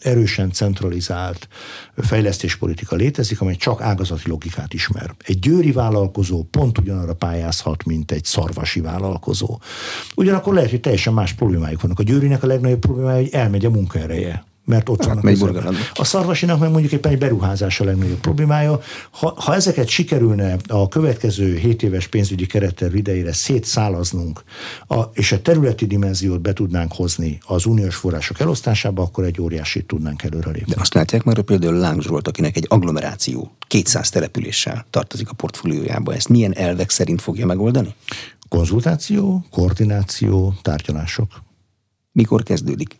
[0.00, 1.48] erősen centralizált
[1.96, 5.14] fejlesztéspolitika létezik, amely csak ágazati logikát ismer.
[5.24, 9.60] Egy győri vállalkozó pont ugyanarra pályázhat, mint egy szarvasi vállalkozó.
[10.14, 11.98] Ugyanakkor lehet, hogy teljesen más problémájuk vannak.
[11.98, 15.24] A győrinek a legnagyobb problémája, hogy elmegy a munkaereje mert ott hát, vannak
[15.94, 18.80] A szarvasinak meg mondjuk éppen egy beruházás a legnagyobb problémája.
[19.10, 24.42] Ha, ha ezeket sikerülne a következő 7 éves pénzügyi keretterv idejére szétszálaznunk,
[24.86, 29.86] a, és a területi dimenziót be tudnánk hozni az uniós források elosztásába, akkor egy óriásit
[29.86, 30.74] tudnánk előrelépni.
[30.74, 35.34] De azt látják már, hogy például Láng Zsolt, akinek egy agglomeráció 200 településsel tartozik a
[35.34, 37.94] portfóliójába, ezt milyen elvek szerint fogja megoldani?
[38.48, 41.42] Konzultáció, koordináció, tárgyalások.
[42.12, 42.96] Mikor kezdődik?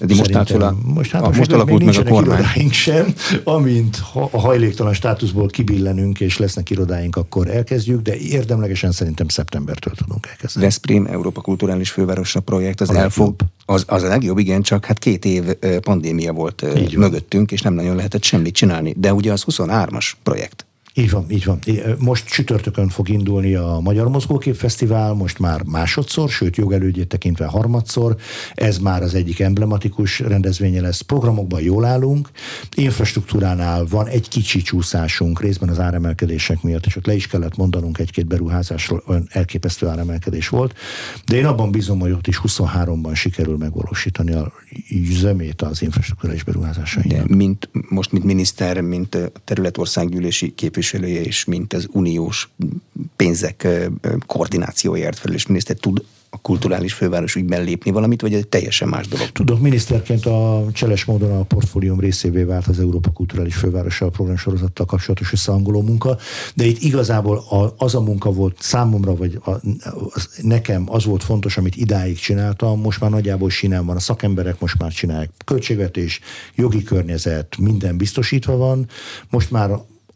[0.00, 2.38] De most, átfel a, most, hát most, most alakult meg a kormány.
[2.38, 3.14] irodáink sem,
[3.44, 10.26] amint a hajléktalan státuszból kibillenünk, és lesznek irodáink, akkor elkezdjük, de érdemlegesen szerintem szeptembertől tudunk
[10.26, 10.64] elkezdeni.
[10.64, 14.98] Veszprém, Európa Kulturális Fővárosa projekt, az a elfog, az, az a legjobb, igen, csak hát
[14.98, 15.44] két év
[15.80, 18.94] pandémia volt Így mögöttünk, és nem nagyon lehetett semmit csinálni.
[18.96, 20.64] De ugye az 23-as projekt.
[21.00, 21.58] Így van, így van.
[21.98, 28.16] Most csütörtökön fog indulni a Magyar Mozgókép Fesztivál, most már másodszor, sőt jogelődjét tekintve harmadszor.
[28.54, 31.00] Ez már az egyik emblematikus rendezvénye lesz.
[31.00, 32.30] Programokban jól állunk,
[32.74, 37.98] infrastruktúránál van egy kicsi csúszásunk, részben az áremelkedések miatt, és ott le is kellett mondanunk
[37.98, 40.74] egy-két beruházásról, olyan elképesztő áremelkedés volt.
[41.26, 44.52] De én abban bízom, hogy ott is 23-ban sikerül megvalósítani a
[44.90, 47.26] üzemét az infrastruktúrális beruházásainak.
[47.26, 52.50] De mint, most, mint miniszter, mint területországgyűlési képviselő, képviselője és mint az uniós
[53.16, 53.68] pénzek
[54.26, 59.28] koordinációért felelős miniszter tud a kulturális főváros ügyben lépni valamit, vagy egy teljesen más dolog?
[59.28, 64.86] Tudok, miniszterként a cseles módon a portfólium részévé vált az Európa Kulturális Fővárosa a programsorozattal
[64.86, 66.18] kapcsolatos összehangoló munka,
[66.54, 67.44] de itt igazából
[67.76, 69.50] az a munka volt számomra, vagy a,
[70.14, 74.60] az, nekem az volt fontos, amit idáig csináltam, most már nagyjából sinem van, a szakemberek
[74.60, 76.20] most már csinálják költségvetés,
[76.54, 78.88] jogi környezet, minden biztosítva van,
[79.30, 79.70] most már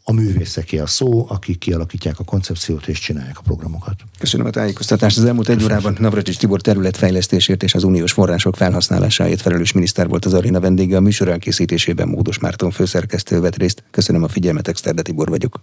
[0.06, 3.94] a művészeké a szó, akik kialakítják a koncepciót és csinálják a programokat.
[4.18, 5.18] Köszönöm a tájékoztatást.
[5.18, 10.24] Az elmúlt egy órában Navracsics Tibor területfejlesztésért és az uniós források felhasználásáért felelős miniszter volt
[10.24, 10.96] az aréna vendége.
[10.96, 13.84] A műsor elkészítésében Módos Márton főszerkesztő vett részt.
[13.90, 15.60] Köszönöm a figyelmet, Exterde Tibor vagyok.